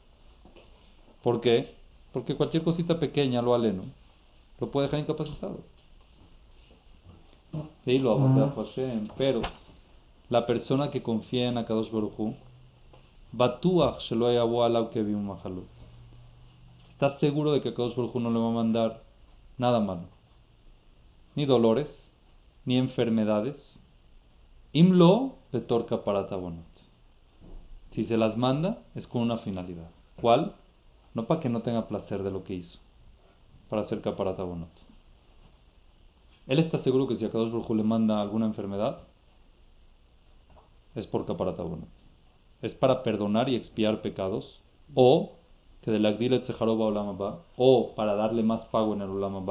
¿Por 1.21 1.41
qué? 1.41 1.75
Porque 2.11 2.35
cualquier 2.35 2.63
cosita 2.63 2.99
pequeña, 2.99 3.41
lo 3.41 3.53
aleno, 3.55 3.83
lo 4.59 4.71
puede 4.71 4.87
dejar 4.87 4.99
incapacitado. 5.01 5.76
Pero 9.17 9.41
la 10.27 10.45
persona 10.45 10.91
que 10.91 11.01
confía 11.01 11.47
en 11.47 11.57
Akadosh 11.57 11.89
Baruchu, 11.89 12.35
Estás 16.89 17.19
seguro 17.19 17.53
de 17.53 17.61
que 17.61 17.69
Akadosh 17.69 17.95
Baruj 17.95 18.15
no 18.15 18.29
le 18.29 18.39
va 18.39 18.49
a 18.49 18.51
mandar 18.51 19.03
nada 19.57 19.79
malo. 19.79 20.03
Ni 21.35 21.45
dolores, 21.45 22.11
ni 22.65 22.77
enfermedades. 22.77 23.79
Imlo 24.73 25.35
petorca 25.51 26.03
para. 26.03 26.27
Si 27.91 28.03
se 28.03 28.17
las 28.17 28.35
manda, 28.35 28.83
es 28.95 29.07
con 29.07 29.21
una 29.21 29.37
finalidad. 29.37 29.89
¿Cuál? 30.19 30.55
No 31.13 31.25
para 31.25 31.39
que 31.39 31.47
no 31.47 31.61
tenga 31.61 31.87
placer 31.87 32.21
de 32.23 32.31
lo 32.31 32.43
que 32.43 32.55
hizo. 32.55 32.79
Para 33.69 33.83
hacer 33.83 34.01
tabonot. 34.01 34.96
Él 36.47 36.59
está 36.59 36.79
seguro 36.79 37.07
que 37.07 37.15
si 37.15 37.25
Akadosh 37.25 37.51
Baruj 37.51 37.69
le 37.71 37.83
manda 37.83 38.21
alguna 38.21 38.45
enfermedad, 38.45 38.99
es 40.95 41.05
por 41.05 41.25
tabonot. 41.25 41.89
Es 42.61 42.73
para 42.73 43.03
perdonar 43.03 43.49
y 43.49 43.55
expiar 43.55 44.01
pecados. 44.01 44.61
O 44.95 45.33
que 45.81 45.91
de 45.91 45.99
la 45.99 46.09
Olam 46.09 47.17
o 47.57 47.95
para 47.95 48.15
darle 48.15 48.43
más 48.43 48.65
pago 48.65 48.93
en 48.93 49.01
el 49.01 49.09
Olam 49.09 49.45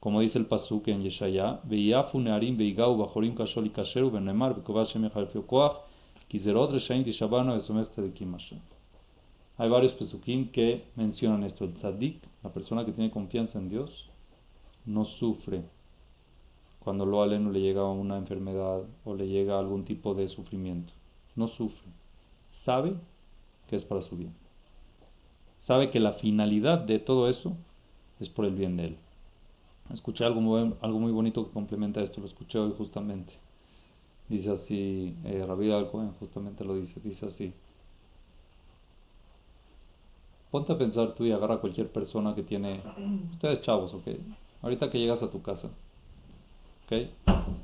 como 0.00 0.20
dice 0.20 0.38
el 0.38 0.44
Pasuk 0.44 0.88
en 0.88 1.02
Yeshaya, 1.02 1.60
Veiafu 1.64 2.18
Nearim 2.20 2.58
Veigau 2.58 2.94
Bajorim 2.98 3.34
Kasheru 3.34 4.10
Benemar 4.10 4.54
Bekovash 4.54 4.92
Shem 4.92 5.08
Koach 5.46 5.76
Kizerot 6.28 6.72
Reshaim. 6.72 7.04
Hay 9.56 9.68
varios 9.70 9.92
Pesukim 9.94 10.50
que 10.50 10.84
mencionan 10.96 11.42
esto. 11.44 11.64
El 11.64 11.72
Tzadik, 11.72 12.20
la 12.42 12.52
persona 12.52 12.84
que 12.84 12.92
tiene 12.92 13.10
confianza 13.10 13.58
en 13.58 13.70
Dios, 13.70 14.10
no 14.86 15.04
sufre 15.04 15.62
cuando 16.80 17.06
lo 17.06 17.22
aleno 17.22 17.50
le 17.50 17.60
llega 17.60 17.84
una 17.90 18.18
enfermedad 18.18 18.82
o 19.04 19.14
le 19.14 19.26
llega 19.26 19.58
algún 19.58 19.84
tipo 19.84 20.14
de 20.14 20.28
sufrimiento. 20.28 20.92
No 21.34 21.48
sufre. 21.48 21.88
Sabe 22.48 22.94
que 23.68 23.76
es 23.76 23.84
para 23.84 24.02
su 24.02 24.16
bien 24.16 24.44
sabe 25.64 25.90
que 25.90 25.98
la 25.98 26.12
finalidad 26.12 26.78
de 26.78 26.98
todo 26.98 27.26
eso 27.26 27.56
es 28.20 28.28
por 28.28 28.44
el 28.44 28.54
bien 28.54 28.76
de 28.76 28.84
él. 28.88 28.96
Escuché 29.90 30.24
algo 30.24 30.42
muy, 30.42 30.74
algo 30.82 30.98
muy 31.00 31.10
bonito 31.10 31.46
que 31.46 31.52
complementa 31.52 32.02
esto, 32.02 32.20
lo 32.20 32.26
escuché 32.26 32.58
hoy 32.58 32.74
justamente. 32.76 33.32
Dice 34.28 34.50
así, 34.50 35.16
eh, 35.24 35.42
Rabbi 35.46 35.70
justamente 36.20 36.66
lo 36.66 36.76
dice, 36.76 37.00
dice 37.02 37.24
así. 37.24 37.54
Ponte 40.50 40.74
a 40.74 40.78
pensar 40.78 41.14
tú 41.14 41.24
y 41.24 41.32
agarra 41.32 41.54
a 41.54 41.60
cualquier 41.60 41.90
persona 41.90 42.34
que 42.34 42.42
tiene, 42.42 42.82
ustedes 43.32 43.62
chavos, 43.62 43.94
¿ok? 43.94 44.06
Ahorita 44.64 44.88
que 44.88 44.98
llegas 44.98 45.22
a 45.22 45.30
tu 45.30 45.42
casa, 45.42 45.68
¿ok? 46.86 47.10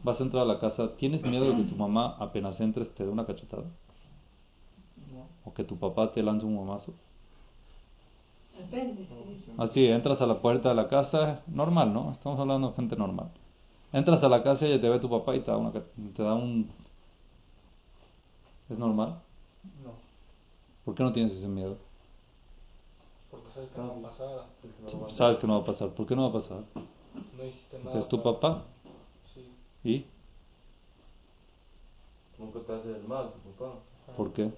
Vas 0.04 0.20
a 0.20 0.22
entrar 0.22 0.42
a 0.42 0.46
la 0.46 0.58
casa, 0.58 0.98
¿tienes 0.98 1.24
miedo 1.24 1.46
de 1.46 1.56
que 1.56 1.70
tu 1.70 1.74
mamá 1.74 2.14
apenas 2.18 2.60
entres 2.60 2.94
te 2.94 3.06
dé 3.06 3.10
una 3.10 3.24
cachetada? 3.24 3.64
¿O 5.46 5.54
que 5.54 5.64
tu 5.64 5.78
papá 5.78 6.12
te 6.12 6.22
lance 6.22 6.44
un 6.44 6.56
mamazo? 6.56 6.92
Así, 9.56 9.86
entras 9.86 10.20
a 10.20 10.26
la 10.26 10.42
puerta 10.42 10.68
de 10.68 10.74
la 10.74 10.88
casa, 10.88 11.42
normal, 11.46 11.94
¿no? 11.94 12.12
Estamos 12.12 12.38
hablando 12.38 12.68
de 12.68 12.74
gente 12.74 12.96
normal. 12.96 13.30
Entras 13.94 14.22
a 14.22 14.28
la 14.28 14.42
casa 14.42 14.68
y 14.68 14.78
te 14.78 14.88
ve 14.90 14.98
tu 14.98 15.08
papá 15.08 15.34
y 15.34 15.40
te 15.40 15.50
da, 15.50 15.56
una, 15.56 15.72
te 15.72 16.22
da 16.22 16.34
un... 16.34 16.70
¿Es 18.68 18.78
normal? 18.78 19.22
No. 19.82 19.92
¿Por 20.84 20.94
qué 20.94 21.02
no 21.02 21.14
tienes 21.14 21.32
ese 21.32 21.48
miedo? 21.48 21.78
Porque 23.30 23.52
sabes 23.54 23.70
que 23.70 23.80
no 23.80 23.88
va 23.88 24.08
a 24.08 24.10
pasar. 24.10 24.46
sabes 25.14 25.38
que 25.38 25.46
no 25.46 25.52
va 25.54 25.60
a 25.60 25.64
pasar. 25.64 25.90
¿Por 25.90 26.06
qué 26.06 26.16
no 26.16 26.22
va 26.22 26.28
a 26.28 26.32
pasar? 26.32 26.64
No 27.36 27.44
hiciste 27.44 27.78
nada. 27.78 27.84
Porque 27.84 27.98
es 27.98 28.08
tu 28.08 28.22
papá. 28.22 28.64
Sí. 29.34 29.50
¿Y? 29.84 30.06
Nunca 32.38 32.60
te 32.60 32.72
hace 32.72 32.88
el 32.88 33.04
mal, 33.04 33.32
tu 33.32 33.50
papá. 33.50 33.74
¿Por 34.16 34.32
qué? 34.32 34.50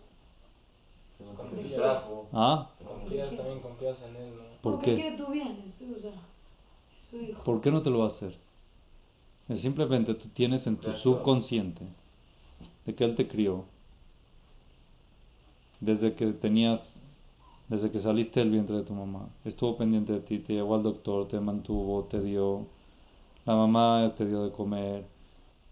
Confías. 1.36 2.02
¿Ah? 2.32 2.70
Confías, 2.84 3.36
también 3.36 3.60
confías 3.60 3.96
en 4.08 4.16
él, 4.16 4.36
¿no? 4.36 4.42
¿Por 4.62 4.80
qué? 4.80 4.96
qué? 4.96 5.14
tú 5.16 5.32
bien, 5.32 5.72
o 5.96 6.00
sea, 6.00 6.12
su 7.10 7.16
hijo. 7.16 7.42
¿Por 7.44 7.60
qué 7.60 7.70
no 7.70 7.82
te 7.82 7.90
lo 7.90 7.98
va 7.98 8.06
a 8.06 8.08
hacer? 8.08 8.36
Simplemente 9.56 10.14
tú 10.14 10.28
tienes 10.28 10.66
en 10.66 10.76
tu 10.76 10.92
subconsciente 10.92 11.86
de 12.86 12.94
que 12.94 13.04
él 13.04 13.14
te 13.14 13.28
crió 13.28 13.64
desde 15.80 16.14
que 16.14 16.32
tenías, 16.32 17.00
desde 17.72 17.90
que 17.90 17.98
saliste 18.00 18.40
del 18.40 18.50
vientre 18.50 18.76
de 18.76 18.82
tu 18.82 18.92
mamá. 18.92 19.30
Estuvo 19.46 19.78
pendiente 19.78 20.12
de 20.12 20.20
ti, 20.20 20.40
te 20.40 20.52
llevó 20.52 20.74
al 20.74 20.82
doctor, 20.82 21.26
te 21.26 21.40
mantuvo, 21.40 22.04
te 22.04 22.20
dio, 22.20 22.66
la 23.46 23.56
mamá 23.56 24.12
te 24.14 24.26
dio 24.26 24.44
de 24.44 24.50
comer, 24.52 25.06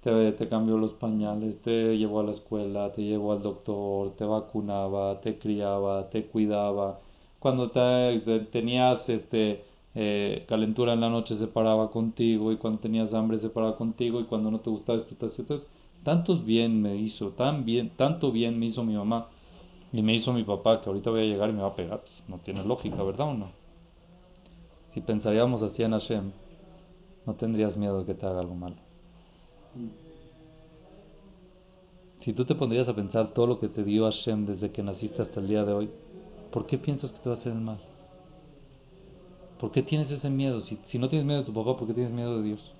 te, 0.00 0.48
cambió 0.48 0.78
los 0.78 0.94
pañales, 0.94 1.60
te 1.60 1.98
llevó 1.98 2.20
a 2.20 2.24
la 2.24 2.30
escuela, 2.30 2.90
te 2.92 3.02
llevó 3.02 3.32
al 3.32 3.42
doctor, 3.42 4.16
te 4.16 4.24
vacunaba, 4.24 5.20
te 5.20 5.38
criaba, 5.38 6.08
te 6.08 6.24
cuidaba. 6.24 6.98
Cuando 7.38 7.70
te, 7.70 8.18
tenías 8.50 9.06
este, 9.10 9.62
eh, 9.94 10.46
calentura 10.48 10.94
en 10.94 11.02
la 11.02 11.10
noche 11.10 11.34
se 11.36 11.48
paraba 11.48 11.90
contigo 11.90 12.50
y 12.50 12.56
cuando 12.56 12.80
tenías 12.80 13.12
hambre 13.12 13.38
se 13.38 13.50
paraba 13.50 13.76
contigo 13.76 14.20
y 14.20 14.24
cuando 14.24 14.50
no 14.50 14.60
te 14.60 14.70
gustaba 14.70 14.98
esto, 14.98 15.26
esto, 15.26 15.62
tantos 16.02 16.46
bien 16.46 16.80
me 16.80 16.96
hizo, 16.96 17.30
tan 17.32 17.66
bien, 17.66 17.90
tanto 17.90 18.32
bien 18.32 18.58
me 18.58 18.66
hizo 18.66 18.84
mi 18.84 18.94
mamá 18.94 19.28
y 19.92 20.02
me 20.02 20.14
hizo 20.14 20.32
mi 20.32 20.44
papá 20.44 20.80
que 20.80 20.88
ahorita 20.88 21.10
voy 21.10 21.20
a 21.20 21.24
llegar 21.24 21.50
y 21.50 21.52
me 21.52 21.62
va 21.62 21.68
a 21.68 21.74
pegar. 21.74 22.00
Pues, 22.00 22.22
no 22.28 22.38
tiene 22.38 22.64
lógica, 22.64 23.02
¿verdad 23.02 23.28
o 23.28 23.34
no? 23.34 23.52
Si 24.92 25.00
pensaríamos 25.00 25.62
así 25.62 25.82
en 25.82 25.92
Hashem, 25.92 26.32
no 27.26 27.34
tendrías 27.34 27.76
miedo 27.76 28.00
de 28.00 28.06
que 28.06 28.14
te 28.14 28.26
haga 28.26 28.40
algo 28.40 28.54
malo. 28.54 28.76
Si 32.20 32.32
tú 32.32 32.44
te 32.44 32.54
pondrías 32.54 32.88
a 32.88 32.94
pensar 32.94 33.32
todo 33.32 33.46
lo 33.46 33.58
que 33.58 33.68
te 33.68 33.82
dio 33.82 34.04
Hashem 34.04 34.46
desde 34.46 34.70
que 34.70 34.82
naciste 34.82 35.22
hasta 35.22 35.40
el 35.40 35.48
día 35.48 35.64
de 35.64 35.72
hoy, 35.72 35.90
¿por 36.52 36.66
qué 36.66 36.76
piensas 36.76 37.12
que 37.12 37.18
te 37.18 37.28
va 37.28 37.34
a 37.34 37.38
hacer 37.38 37.52
el 37.52 37.60
mal? 37.60 37.78
¿Por 39.58 39.70
qué 39.70 39.82
tienes 39.82 40.10
ese 40.10 40.30
miedo? 40.30 40.60
Si, 40.60 40.76
si 40.82 40.98
no 40.98 41.08
tienes 41.08 41.26
miedo 41.26 41.40
de 41.40 41.46
tu 41.46 41.54
papá, 41.54 41.76
¿por 41.76 41.86
qué 41.86 41.94
tienes 41.94 42.12
miedo 42.12 42.38
de 42.38 42.44
Dios? 42.44 42.72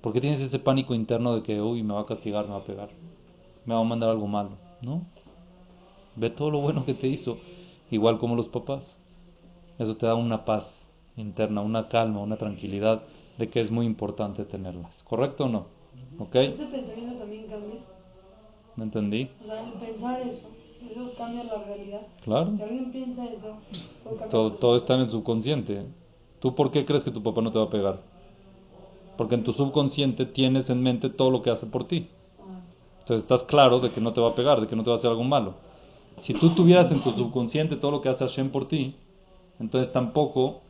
¿Por 0.00 0.12
qué 0.12 0.20
tienes 0.20 0.40
ese 0.40 0.58
pánico 0.58 0.94
interno 0.94 1.34
de 1.34 1.42
que, 1.42 1.60
uy, 1.60 1.82
me 1.82 1.94
va 1.94 2.00
a 2.00 2.06
castigar, 2.06 2.44
me 2.44 2.52
va 2.52 2.58
a 2.58 2.64
pegar, 2.64 2.90
me 3.64 3.74
va 3.74 3.80
a 3.80 3.84
mandar 3.84 4.10
algo 4.10 4.26
malo? 4.26 4.50
¿No? 4.82 5.06
Ve 6.16 6.30
todo 6.30 6.50
lo 6.50 6.60
bueno 6.60 6.84
que 6.84 6.94
te 6.94 7.06
hizo, 7.06 7.38
igual 7.90 8.18
como 8.18 8.36
los 8.36 8.48
papás. 8.48 8.96
Eso 9.78 9.96
te 9.96 10.06
da 10.06 10.14
una 10.14 10.44
paz 10.44 10.86
interna, 11.16 11.60
una 11.60 11.88
calma, 11.88 12.20
una 12.20 12.36
tranquilidad 12.36 13.02
de 13.38 13.48
que 13.48 13.60
es 13.60 13.70
muy 13.70 13.86
importante 13.86 14.44
tenerlas. 14.44 15.02
¿Correcto 15.04 15.44
o 15.44 15.48
no? 15.48 15.66
¿Ok? 16.18 16.34
¿Ese 16.36 16.64
pensamiento 16.66 17.18
también 17.18 17.46
cambia? 17.46 17.80
¿No 18.76 18.84
entendí? 18.84 19.30
O 19.42 19.46
sea, 19.46 19.62
el 19.64 19.72
pensar 19.72 20.20
eso, 20.22 20.48
eso 20.90 21.14
cambia 21.16 21.44
la 21.44 21.62
realidad. 21.64 22.06
Claro. 22.24 22.52
Si 22.56 22.62
alguien 22.62 22.92
piensa 22.92 23.24
eso, 23.26 23.56
todo, 24.30 24.52
todo 24.54 24.76
está 24.76 24.94
en 24.94 25.00
el 25.02 25.08
subconsciente. 25.08 25.86
¿Tú 26.40 26.54
por 26.54 26.70
qué 26.70 26.84
crees 26.84 27.04
que 27.04 27.10
tu 27.10 27.22
papá 27.22 27.40
no 27.40 27.50
te 27.50 27.58
va 27.58 27.64
a 27.64 27.70
pegar? 27.70 28.00
Porque 29.16 29.34
en 29.34 29.44
tu 29.44 29.52
subconsciente 29.52 30.26
tienes 30.26 30.70
en 30.70 30.82
mente 30.82 31.10
todo 31.10 31.30
lo 31.30 31.42
que 31.42 31.50
hace 31.50 31.66
por 31.66 31.84
ti. 31.84 32.08
Ah. 32.38 32.60
Entonces 33.00 33.22
estás 33.22 33.42
claro 33.44 33.78
de 33.80 33.90
que 33.90 34.00
no 34.00 34.12
te 34.12 34.20
va 34.20 34.30
a 34.30 34.34
pegar, 34.34 34.60
de 34.60 34.66
que 34.68 34.76
no 34.76 34.82
te 34.82 34.90
va 34.90 34.96
a 34.96 34.98
hacer 34.98 35.10
algo 35.10 35.24
malo. 35.24 35.54
Si 36.20 36.34
tú 36.34 36.54
tuvieras 36.54 36.90
en 36.92 37.02
tu 37.02 37.10
subconsciente 37.12 37.76
todo 37.76 37.90
lo 37.90 38.00
que 38.00 38.08
hace 38.08 38.26
Hashem 38.26 38.50
por 38.50 38.68
ti, 38.68 38.94
entonces 39.58 39.92
tampoco 39.92 40.60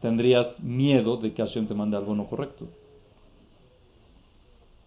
tendrías 0.00 0.60
miedo 0.60 1.16
de 1.16 1.32
que 1.32 1.42
Hashem 1.42 1.66
te 1.66 1.74
mande 1.74 1.96
algo 1.96 2.14
no 2.14 2.26
correcto. 2.26 2.66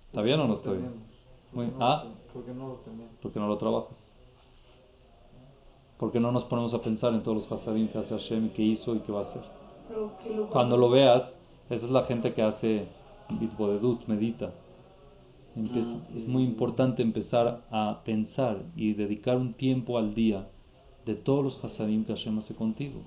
¿Está 0.08 0.22
bien 0.22 0.40
o 0.40 0.48
no 0.48 0.54
está 0.54 0.72
bien? 0.72 0.94
¿Ah? 1.80 2.06
¿Por 2.34 2.44
qué 2.44 2.54
no 2.54 2.68
lo 2.68 2.80
Porque 3.22 3.40
no 3.40 3.48
lo 3.48 3.58
trabajas. 3.58 4.16
Porque 5.98 6.20
no 6.20 6.32
nos 6.32 6.44
ponemos 6.44 6.74
a 6.74 6.82
pensar 6.82 7.14
en 7.14 7.24
todos 7.24 7.38
los 7.38 7.52
hasadim 7.52 7.88
que 7.88 7.98
hace 7.98 8.10
Hashem 8.10 8.46
y 8.46 8.50
que 8.50 8.62
hizo 8.62 8.96
y 8.96 9.00
que 9.00 9.12
va 9.12 9.20
a 9.20 9.24
hacer. 9.24 9.42
Cuando 10.52 10.78
lo 10.78 10.90
veas, 10.90 11.38
esa 11.70 11.86
es 11.86 11.92
la 11.92 12.04
gente 12.04 12.34
que 12.34 12.42
hace 12.42 12.88
Bitbodedut, 13.30 14.08
medita. 14.08 14.52
Ah, 15.58 15.80
es 16.16 16.28
muy 16.28 16.44
importante 16.44 17.02
empezar 17.02 17.66
a 17.72 18.04
pensar 18.06 18.64
y 18.76 18.94
dedicar 18.94 19.38
un 19.38 19.54
tiempo 19.54 19.98
al 19.98 20.14
día 20.14 20.48
de 21.06 21.16
todos 21.16 21.44
los 21.44 21.64
hasadim 21.64 22.06
que 22.06 22.14
Hashem 22.14 22.38
hace 22.38 22.54
contigo. 22.54 23.02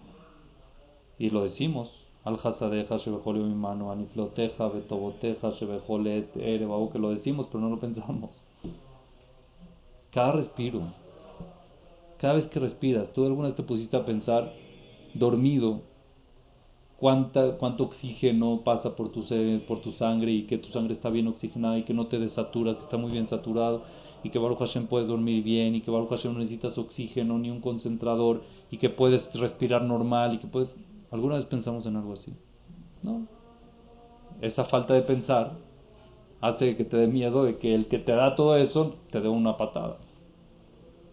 Y 1.18 1.30
lo 1.30 1.42
decimos, 1.42 2.08
Al 2.24 2.36
hasadeja 2.42 2.98
shebejole 2.98 3.40
mi 3.40 3.54
mano, 3.54 3.92
anifloteja, 3.92 4.68
betoboteja, 4.68 5.50
shebejole 5.50 6.28
que 6.32 6.98
lo 6.98 7.10
decimos, 7.10 7.46
pero 7.46 7.60
no 7.60 7.70
lo 7.70 7.80
pensamos. 7.80 8.30
Cada 10.10 10.32
respiro, 10.32 10.82
cada 12.18 12.34
vez 12.34 12.46
que 12.48 12.60
respiras, 12.60 13.12
¿tú 13.12 13.24
alguna 13.24 13.48
vez 13.48 13.56
te 13.56 13.62
pusiste 13.62 13.96
a 13.96 14.04
pensar, 14.04 14.52
dormido, 15.14 15.82
cuánta, 17.00 17.56
cuánto 17.56 17.84
oxígeno 17.84 18.60
pasa 18.62 18.94
por 18.94 19.10
tu, 19.10 19.24
por 19.66 19.80
tu 19.80 19.90
sangre 19.90 20.32
y 20.32 20.42
que 20.42 20.58
tu 20.58 20.68
sangre 20.68 20.92
está 20.92 21.08
bien 21.08 21.26
oxigenada 21.28 21.78
y 21.78 21.82
que 21.84 21.94
no 21.94 22.06
te 22.06 22.18
desaturas, 22.18 22.78
está 22.78 22.98
muy 22.98 23.10
bien 23.10 23.26
saturado 23.26 23.82
y 24.22 24.28
que 24.28 24.38
Baruch 24.38 24.58
Hashem 24.58 24.86
puedes 24.86 25.08
dormir 25.08 25.42
bien 25.42 25.74
y 25.74 25.80
que 25.80 25.90
Baruch 25.90 26.10
Hashem 26.10 26.34
no 26.34 26.38
necesitas 26.38 26.76
oxígeno 26.76 27.38
ni 27.38 27.50
un 27.50 27.60
concentrador 27.60 28.42
y 28.70 28.76
que 28.76 28.90
puedes 28.90 29.34
respirar 29.34 29.82
normal 29.82 30.34
y 30.34 30.38
que 30.38 30.46
puedes... 30.46 30.76
¿Alguna 31.10 31.36
vez 31.36 31.46
pensamos 31.46 31.86
en 31.86 31.96
algo 31.96 32.12
así? 32.12 32.34
No. 33.02 33.26
Esa 34.42 34.64
falta 34.64 34.94
de 34.94 35.02
pensar 35.02 35.56
hace 36.40 36.76
que 36.76 36.84
te 36.84 36.98
dé 36.98 37.06
miedo 37.06 37.44
de 37.44 37.58
que 37.58 37.74
el 37.74 37.88
que 37.88 37.98
te 37.98 38.12
da 38.12 38.36
todo 38.36 38.56
eso 38.56 38.96
te 39.10 39.20
dé 39.20 39.28
una 39.28 39.56
patada. 39.56 39.96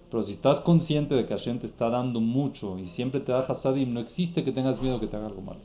Pero 0.10 0.24
si 0.24 0.34
estás 0.34 0.60
consciente 0.60 1.16
de 1.16 1.26
que 1.26 1.34
Hashem 1.34 1.60
te 1.60 1.68
está 1.68 1.90
dando 1.90 2.20
mucho 2.22 2.78
y 2.78 2.86
siempre 2.86 3.22
te 3.22 3.32
da 3.32 3.40
hasadim, 3.40 3.94
no 3.94 4.00
existe 4.00 4.44
que 4.44 4.52
tengas 4.52 4.82
miedo 4.82 5.00
que 5.00 5.08
te 5.08 5.18
haga 5.18 5.28
algo 5.28 5.42
malo. 5.42 5.60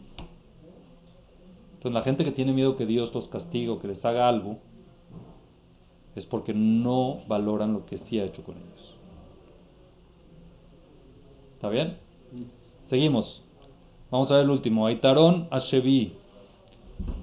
Entonces 1.83 1.95
la 1.95 2.03
gente 2.03 2.23
que 2.23 2.31
tiene 2.31 2.53
miedo 2.53 2.77
que 2.77 2.87
Dios 2.87 3.13
los 3.13 3.27
castigue 3.27 3.69
o 3.69 3.81
que 3.81 3.89
les 3.89 4.05
haga 4.05 4.29
algo, 4.29 4.59
es 6.15 6.25
porque 6.25 6.55
no 6.55 7.19
valoran 7.27 7.73
lo 7.73 7.85
que 7.87 7.99
sí 7.99 8.21
ha 8.21 8.25
hecho 8.25 8.45
con 8.45 8.55
ellos. 8.55 8.95
¿Está 11.55 11.69
bien? 11.71 11.97
Seguimos. 12.85 13.43
Vamos 14.13 14.31
a 14.31 14.37
ver 14.37 14.45
el 14.45 14.51
último. 14.51 14.87
Aitarón 14.87 15.49
Ashevi. 15.51 16.13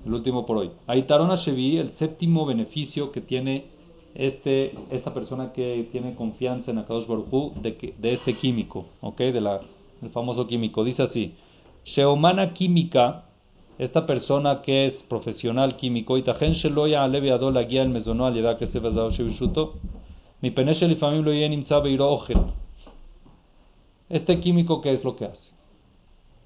El 0.06 0.13
último 0.13 0.46
por 0.46 0.58
hoy. 0.58 0.72
Aitarón 0.88 1.32
Ashevi, 1.32 1.78
el 1.78 1.94
séptimo 1.94 2.46
beneficio 2.46 3.13
que 3.13 3.22
tiene 3.22 3.68
este, 4.13 4.75
esta 4.89 5.13
persona 5.13 5.54
que 5.54 5.88
tiene 5.89 6.16
confianza 6.16 6.72
en 6.72 6.80
Akadosh 6.80 7.08
Baruj 7.08 7.54
de, 7.62 7.96
este 8.12 8.36
químico, 8.36 8.88
¿ok? 9.00 9.20
De 9.20 9.39
la, 9.39 9.62
del 10.01 10.12
famoso 10.12 10.48
químico. 10.48 10.84
Dice 10.84 11.04
así: 11.04 11.36
Sheomana 11.86 12.51
química, 12.51 13.28
esta 13.79 14.05
persona 14.05 14.62
que 14.62 14.86
es 14.86 15.01
profesional 15.03 15.77
químico, 15.77 16.17
Este 24.09 24.39
químico, 24.41 24.81
¿qué 24.81 24.91
es 24.91 25.03
lo 25.05 25.15
que 25.15 25.25
hace? 25.25 25.53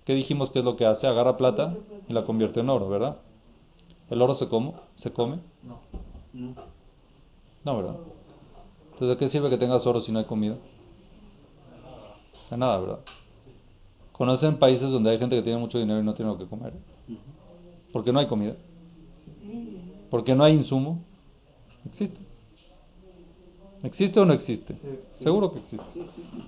¿Qué 0.05 0.13
dijimos 0.13 0.51
que 0.51 0.59
es 0.59 0.65
lo 0.65 0.75
que 0.75 0.85
hace? 0.85 1.07
Agarra 1.07 1.35
plata 1.35 1.75
y 2.07 2.13
la 2.13 2.23
convierte 2.23 2.59
en 2.59 2.69
oro, 2.69 2.87
¿verdad? 2.87 3.17
¿El 4.11 4.21
oro 4.21 4.35
se 4.35 4.47
come? 4.47 4.73
¿Se 4.97 5.11
come? 5.11 5.39
No. 5.63 5.79
No. 6.33 6.53
No, 7.63 7.77
¿verdad? 7.77 7.95
Entonces, 8.91 9.07
¿de 9.07 9.17
qué 9.17 9.29
sirve 9.29 9.49
que 9.49 9.57
tengas 9.57 9.87
oro 9.87 10.01
si 10.01 10.11
no 10.11 10.19
hay 10.19 10.25
comida? 10.25 10.57
De 12.51 12.57
nada, 12.57 12.79
¿verdad? 12.79 12.99
¿Conocen 14.23 14.55
países 14.55 14.89
donde 14.89 15.11
hay 15.11 15.19
gente 15.19 15.35
que 15.35 15.41
tiene 15.41 15.59
mucho 15.59 15.77
dinero 15.77 15.99
y 15.99 16.03
no 16.03 16.13
tiene 16.13 16.31
lo 16.31 16.37
que 16.37 16.45
comer? 16.45 16.71
Porque 17.91 18.13
no 18.13 18.19
hay 18.19 18.27
comida. 18.27 18.55
Porque 20.09 20.33
no 20.33 20.45
hay 20.45 20.53
insumo. 20.53 21.03
Existe. 21.85 22.21
¿Existe 23.83 24.21
o 24.21 24.25
no 24.25 24.31
existe? 24.31 24.77
Seguro 25.19 25.51
que 25.51 25.59
existe. 25.59 25.85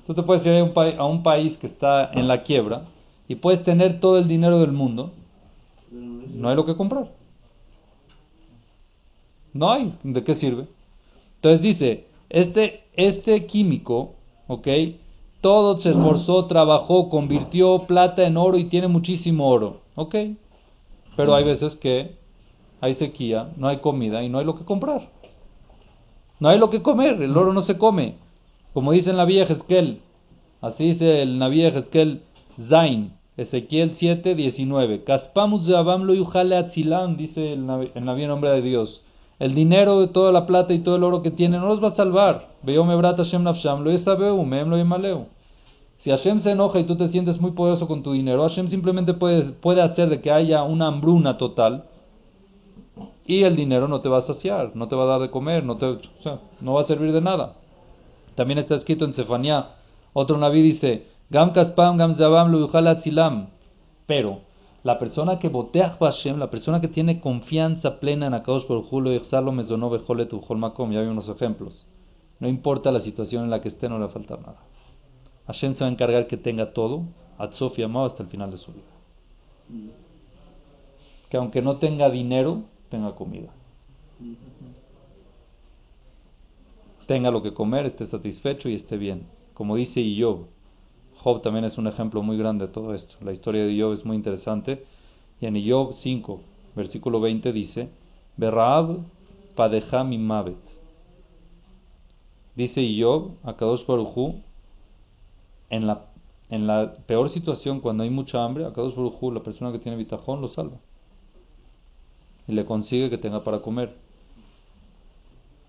Tú 0.08 0.14
te 0.14 0.24
puedes 0.24 0.46
ir 0.46 0.54
a 0.54 0.64
un, 0.64 0.72
a 0.98 1.06
un 1.06 1.22
país 1.22 1.58
que 1.58 1.68
está 1.68 2.12
en 2.14 2.30
la 2.30 2.44
quiebra 2.44 2.86
y 3.28 3.36
puedes 3.36 3.62
tener 3.66 4.00
todo 4.00 4.20
el 4.20 4.30
dinero 4.30 4.62
del 4.62 4.72
mundo. 4.72 5.12
No 5.92 6.48
hay 6.48 6.56
lo 6.56 6.66
que 6.66 6.78
comprar. 6.78 7.12
No 9.52 9.70
hay. 9.70 9.98
¿De 10.02 10.24
qué 10.24 10.34
sirve? 10.34 10.66
Entonces 11.42 11.62
dice, 11.62 12.08
este, 12.30 12.86
este 12.94 13.46
químico, 13.46 14.16
¿ok? 14.48 14.66
Todo 15.46 15.78
se 15.78 15.92
esforzó, 15.92 16.46
trabajó, 16.46 17.08
convirtió 17.08 17.84
plata 17.86 18.26
en 18.26 18.36
oro 18.36 18.58
y 18.58 18.66
tiene 18.66 18.88
muchísimo 18.88 19.48
oro, 19.48 19.82
¿ok? 19.94 20.16
Pero 21.16 21.36
hay 21.36 21.44
veces 21.44 21.76
que 21.76 22.16
hay 22.82 22.96
sequía, 22.96 23.52
no 23.56 23.68
hay 23.68 23.78
comida 23.78 24.24
y 24.24 24.30
no 24.30 24.40
hay 24.40 24.46
lo 24.46 24.56
que 24.58 24.66
comprar. 24.66 25.08
No 26.40 26.50
hay 26.50 26.58
lo 26.58 26.72
que 26.72 26.82
comer, 26.82 27.22
el 27.22 27.38
oro 27.38 27.54
no 27.54 27.62
se 27.62 27.78
come. 27.78 28.16
Como 28.74 28.92
dice 28.92 29.12
en 29.12 29.18
la 29.18 29.26
vieja 29.26 29.56
así 30.62 30.84
dice 30.84 31.22
el 31.22 31.38
Naví 31.38 31.64
Esquel 31.64 32.24
Zain, 32.60 33.14
Ezequiel 33.38 33.92
7, 33.94 34.34
19. 34.34 35.04
Caspamus 35.04 35.68
de 35.68 35.78
Abam 35.78 36.06
lo 36.06 36.14
atzilam, 36.58 37.18
dice 37.18 37.54
el 37.54 37.68
Naví 37.68 37.92
en 37.94 38.30
nombre 38.30 38.50
de 38.50 38.64
Dios. 38.64 39.04
El 39.38 39.54
dinero 39.54 40.00
de 40.00 40.08
toda 40.08 40.32
la 40.32 40.48
plata 40.48 40.74
y 40.74 40.80
todo 40.80 40.96
el 40.96 41.04
oro 41.04 41.22
que 41.22 41.30
tiene 41.30 41.60
no 41.60 41.68
los 41.68 41.84
va 41.84 41.90
a 41.90 41.92
salvar. 41.92 42.48
Veo 42.64 42.84
me 42.84 42.96
brata 42.96 43.22
nafsham, 43.38 43.84
lo 43.84 43.92
lo 43.92 44.78
yemaleu. 44.78 45.35
Si 45.98 46.10
Hashem 46.10 46.40
se 46.40 46.52
enoja 46.52 46.80
y 46.80 46.84
tú 46.84 46.98
te 46.98 47.08
sientes 47.10 47.40
muy 47.40 47.52
poderoso 47.52 47.88
con 47.88 48.04
tu 48.04 48.12
dinero, 48.14 48.44
Hashem 48.44 48.68
simplemente 48.68 49.14
puede, 49.14 49.54
puede 49.54 49.82
hacer 49.82 50.10
de 50.10 50.20
que 50.20 50.32
haya 50.32 50.64
una 50.64 50.88
hambruna 50.88 51.38
total 51.38 51.86
y 53.26 53.44
el 53.44 53.56
dinero 53.56 53.88
no 53.88 54.02
te 54.02 54.10
va 54.10 54.18
a 54.18 54.22
saciar, 54.22 54.76
no 54.76 54.88
te 54.88 54.96
va 54.96 55.04
a 55.04 55.08
dar 55.08 55.22
de 55.22 55.32
comer, 55.32 55.64
no, 55.64 55.78
te, 55.78 55.98
no 56.62 56.74
va 56.74 56.82
a 56.82 56.86
servir 56.86 57.12
de 57.12 57.22
nada. 57.22 57.56
También 58.36 58.60
está 58.60 58.76
escrito 58.76 59.06
en 59.06 59.14
Sefanía, 59.14 59.70
otro 60.14 60.38
naví 60.38 60.62
dice, 60.62 61.08
Gam 61.30 61.52
kaspam 61.52 61.98
gam 61.98 62.14
zabam 62.14 63.48
Pero 64.06 64.42
la 64.84 65.00
persona 65.00 65.40
que 65.40 65.50
botea 65.50 65.98
Hashem, 66.00 66.38
la 66.38 66.52
persona 66.52 66.80
que 66.80 66.88
tiene 66.88 67.20
confianza 67.20 68.00
plena 68.00 68.28
en 68.28 68.36
Akadosh 68.36 68.68
por 68.68 68.84
Julo 68.84 69.12
y 69.12 69.16
Exalo 69.16 69.52
Makom, 69.52 70.92
ya 70.92 71.00
hay 71.00 71.08
unos 71.08 71.28
ejemplos. 71.30 71.88
No 72.40 72.48
importa 72.48 72.92
la 72.92 73.00
situación 73.00 73.46
en 73.46 73.50
la 73.50 73.62
que 73.62 73.70
esté, 73.70 73.90
no 73.90 73.96
le 73.96 74.06
va 74.06 74.12
a 74.12 74.14
faltar 74.14 74.40
nada. 74.40 74.60
Hashem 75.48 75.76
se 75.76 75.84
va 75.84 75.90
a 75.90 75.94
encargar 75.94 76.28
que 76.28 76.38
tenga 76.38 76.74
todo, 76.74 77.04
a 77.38 77.52
Sofía 77.52 77.86
Amado 77.86 78.08
hasta 78.08 78.24
el 78.24 78.30
final 78.30 78.52
de 78.52 78.58
su 78.58 78.72
vida. 78.72 78.84
Que 81.30 81.38
aunque 81.38 81.62
no 81.62 81.78
tenga 81.78 82.10
dinero, 82.10 82.64
tenga 82.90 83.16
comida. 83.16 83.52
Tenga 87.08 87.30
lo 87.30 87.44
que 87.44 87.54
comer, 87.54 87.86
esté 87.86 88.06
satisfecho 88.06 88.70
y 88.70 88.76
esté 88.76 88.98
bien. 88.98 89.28
Como 89.54 89.76
dice 89.76 90.04
Job, 90.20 90.48
Job 91.20 91.42
también 91.42 91.66
es 91.66 91.78
un 91.78 91.88
ejemplo 91.88 92.22
muy 92.24 92.38
grande 92.38 92.68
de 92.68 92.74
todo 92.74 92.94
esto. 92.94 93.16
La 93.22 93.32
historia 93.32 93.66
de 93.66 93.80
Job 93.80 93.94
es 93.94 94.06
muy 94.06 94.16
interesante. 94.16 94.86
Y 95.40 95.46
en 95.46 95.70
Job 95.70 95.94
5, 95.94 96.40
versículo 96.76 97.20
20 97.20 97.52
dice, 97.52 97.90
Berraab 98.38 99.00
padejami 99.56 100.18
mavet. 100.18 100.58
Dice 102.56 102.82
Job 103.00 103.32
a 103.44 103.56
Kadosh 103.56 103.86
en 105.70 105.88
la, 105.88 106.06
en 106.50 106.68
la 106.68 106.94
peor 107.06 107.30
situación, 107.30 107.80
cuando 107.80 108.04
hay 108.04 108.10
mucha 108.10 108.44
hambre, 108.44 108.66
a 108.66 108.74
Kadosh 108.74 108.96
Baruchu, 108.96 109.32
la 109.32 109.44
persona 109.44 109.72
que 109.72 109.80
tiene 109.80 109.98
bitajón, 109.98 110.42
lo 110.42 110.48
salva. 110.48 110.78
Y 112.48 112.54
le 112.54 112.66
consigue 112.66 113.10
que 113.10 113.18
tenga 113.18 113.44
para 113.44 113.62
comer. 113.62 113.96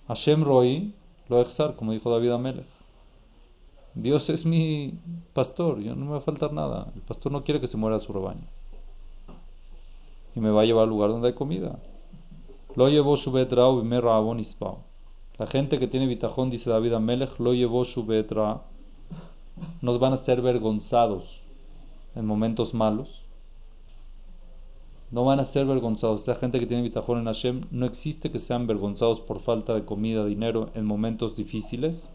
Hashem 0.09 0.45
Roi 0.45 0.95
lo 1.29 1.41
exar, 1.41 1.75
como 1.77 1.93
dijo 1.93 2.11
David 2.11 2.31
Amelech. 2.31 2.67
Dios 3.95 4.29
es 4.29 4.45
mi 4.45 4.93
pastor, 5.33 5.81
yo 5.81 5.97
no 5.97 6.05
me 6.05 6.11
va 6.13 6.19
a 6.19 6.21
faltar 6.21 6.53
nada. 6.53 6.93
El 6.95 7.01
pastor 7.01 7.33
no 7.33 7.45
quiere 7.45 7.61
que 7.61 7.67
se 7.67 7.79
muera 7.79 7.99
su 7.99 8.13
rebaño. 8.13 8.47
Y 10.35 10.41
me 10.41 10.51
va 10.51 10.63
a 10.63 10.65
llevar 10.67 10.85
al 10.85 10.91
lugar 10.91 11.11
donde 11.11 11.29
hay 11.29 11.35
comida. 11.35 11.79
Lo 12.75 12.91
llevó 12.91 13.17
su 13.17 13.33
betra 13.33 13.65
La 15.39 15.47
gente 15.47 15.79
que 15.79 15.89
tiene 15.89 16.07
bitajón, 16.07 16.51
dice 16.51 16.69
David 16.69 16.93
Amelech, 16.93 17.39
lo 17.41 17.55
llevó 17.55 17.87
su 17.87 18.05
betra. 18.05 18.61
Nos 19.81 19.99
van 19.99 20.13
a 20.13 20.19
ser 20.19 20.43
vergonzados 20.43 21.41
en 22.15 22.27
momentos 22.27 22.75
malos. 22.75 23.23
No 25.11 25.25
van 25.25 25.41
a 25.41 25.47
ser 25.47 25.67
vergonzados. 25.67 26.23
Esa 26.23 26.35
gente 26.35 26.59
que 26.59 26.67
tiene 26.67 26.83
bitajón 26.83 27.21
en 27.21 27.27
Hashem, 27.27 27.67
no 27.71 27.87
existe 27.87 28.31
que 28.31 28.39
sean 28.39 28.67
vergonzados 28.67 29.21
por 29.21 29.41
falta 29.41 29.75
de 29.75 29.85
comida, 29.85 30.25
dinero 30.25 30.71
en 30.75 30.85
momentos 30.85 31.37
difíciles 31.37 32.13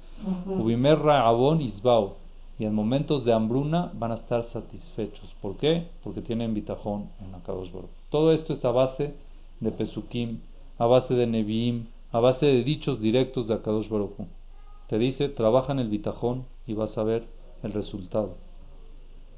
y 2.59 2.65
en 2.65 2.75
momentos 2.75 3.25
de 3.25 3.33
hambruna 3.33 3.91
van 3.97 4.11
a 4.11 4.15
estar 4.15 4.43
satisfechos. 4.43 5.33
¿Por 5.41 5.57
qué? 5.57 5.87
Porque 6.03 6.21
tienen 6.21 6.53
bitajón 6.53 7.09
en 7.19 7.33
Akadosh 7.33 7.71
Baruch. 7.71 7.89
Todo 8.09 8.31
esto 8.31 8.53
es 8.53 8.63
a 8.65 8.71
base 8.71 9.15
de 9.59 9.71
Pesukim, 9.71 10.39
a 10.77 10.85
base 10.85 11.15
de 11.15 11.25
Neviim, 11.25 11.87
a 12.11 12.19
base 12.19 12.45
de 12.45 12.63
dichos 12.63 12.99
directos 12.99 13.47
de 13.47 13.55
Akadosh 13.55 13.89
Baruch. 13.89 14.11
Te 14.87 14.99
dice, 14.99 15.29
trabaja 15.29 15.71
en 15.71 15.79
el 15.79 15.89
bitajón 15.89 16.45
y 16.71 16.73
vas 16.73 16.97
a 16.97 17.03
ver 17.03 17.27
el 17.63 17.73
resultado. 17.73 18.35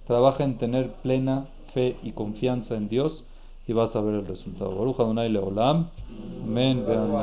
Trabaja 0.05 0.43
en 0.43 0.57
tener 0.57 0.93
plena 1.01 1.47
fe 1.73 1.97
y 2.03 2.11
confianza 2.11 2.75
en 2.75 2.87
Dios 2.87 3.23
y 3.67 3.73
vas 3.73 3.95
a 3.95 4.01
ver 4.01 4.15
el 4.15 4.27
resultado. 4.27 4.75
Baruch 4.75 4.99
Adonai 4.99 5.29
Leolam. 5.29 5.89